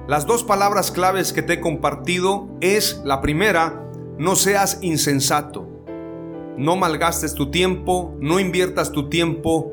Las 0.05 0.25
dos 0.25 0.43
palabras 0.43 0.91
claves 0.91 1.31
que 1.31 1.41
te 1.41 1.53
he 1.53 1.61
compartido 1.61 2.49
es 2.59 3.01
la 3.05 3.21
primera, 3.21 3.87
no 4.17 4.35
seas 4.35 4.79
insensato. 4.81 5.65
No 6.57 6.75
malgastes 6.75 7.35
tu 7.35 7.49
tiempo, 7.51 8.13
no 8.19 8.41
inviertas 8.41 8.91
tu 8.91 9.07
tiempo 9.07 9.71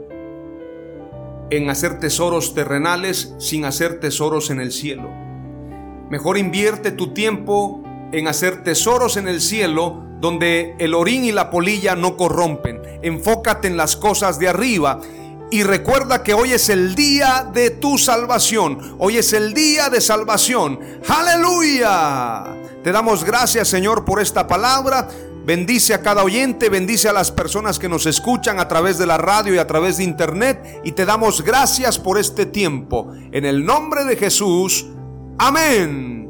en 1.51 1.69
hacer 1.69 1.99
tesoros 1.99 2.55
terrenales 2.55 3.35
sin 3.39 3.65
hacer 3.65 3.99
tesoros 3.99 4.51
en 4.51 4.61
el 4.61 4.71
cielo. 4.71 5.11
Mejor 6.11 6.39
invierte 6.39 6.93
tu 6.93 7.13
tiempo 7.13 7.83
en 8.13 8.29
hacer 8.29 8.63
tesoros 8.63 9.17
en 9.17 9.27
el 9.27 9.41
cielo 9.41 10.05
donde 10.21 10.77
el 10.79 10.95
orín 10.95 11.25
y 11.25 11.33
la 11.33 11.51
polilla 11.51 11.97
no 11.97 12.17
corrompen. 12.17 12.81
Enfócate 13.03 13.67
en 13.67 13.77
las 13.77 13.97
cosas 13.97 14.39
de 14.39 14.49
arriba. 14.49 15.01
Y 15.51 15.65
recuerda 15.65 16.23
que 16.23 16.33
hoy 16.33 16.53
es 16.53 16.69
el 16.69 16.95
día 16.95 17.49
de 17.53 17.71
tu 17.71 17.99
salvación. 17.99 18.97
Hoy 18.99 19.17
es 19.17 19.33
el 19.33 19.53
día 19.53 19.91
de 19.91 20.01
salvación. 20.01 20.79
Aleluya. 21.09 22.45
Te 22.85 22.93
damos 22.93 23.25
gracias 23.25 23.69
Señor 23.69 24.05
por 24.05 24.21
esta 24.21 24.47
palabra. 24.47 25.09
Bendice 25.45 25.95
a 25.95 26.03
cada 26.03 26.23
oyente, 26.23 26.69
bendice 26.69 27.09
a 27.09 27.13
las 27.13 27.33
personas 27.33 27.79
que 27.79 27.89
nos 27.89 28.07
escuchan 28.07 28.61
a 28.61 28.69
través 28.69 28.99
de 28.99 29.07
la 29.07 29.19
radio 29.19 29.55
y 29.55 29.59
a 29.59 29.67
través 29.67 29.97
de 29.97 30.05
internet. 30.05 30.81
Y 30.85 30.93
te 30.93 31.05
damos 31.05 31.43
gracias 31.43 31.99
por 31.99 32.19
este 32.19 32.47
tiempo. 32.47 33.13
En 33.33 33.45
el 33.45 33.65
nombre 33.65 34.05
de 34.05 34.17
Jesús. 34.17 34.87
Amén. 35.39 36.30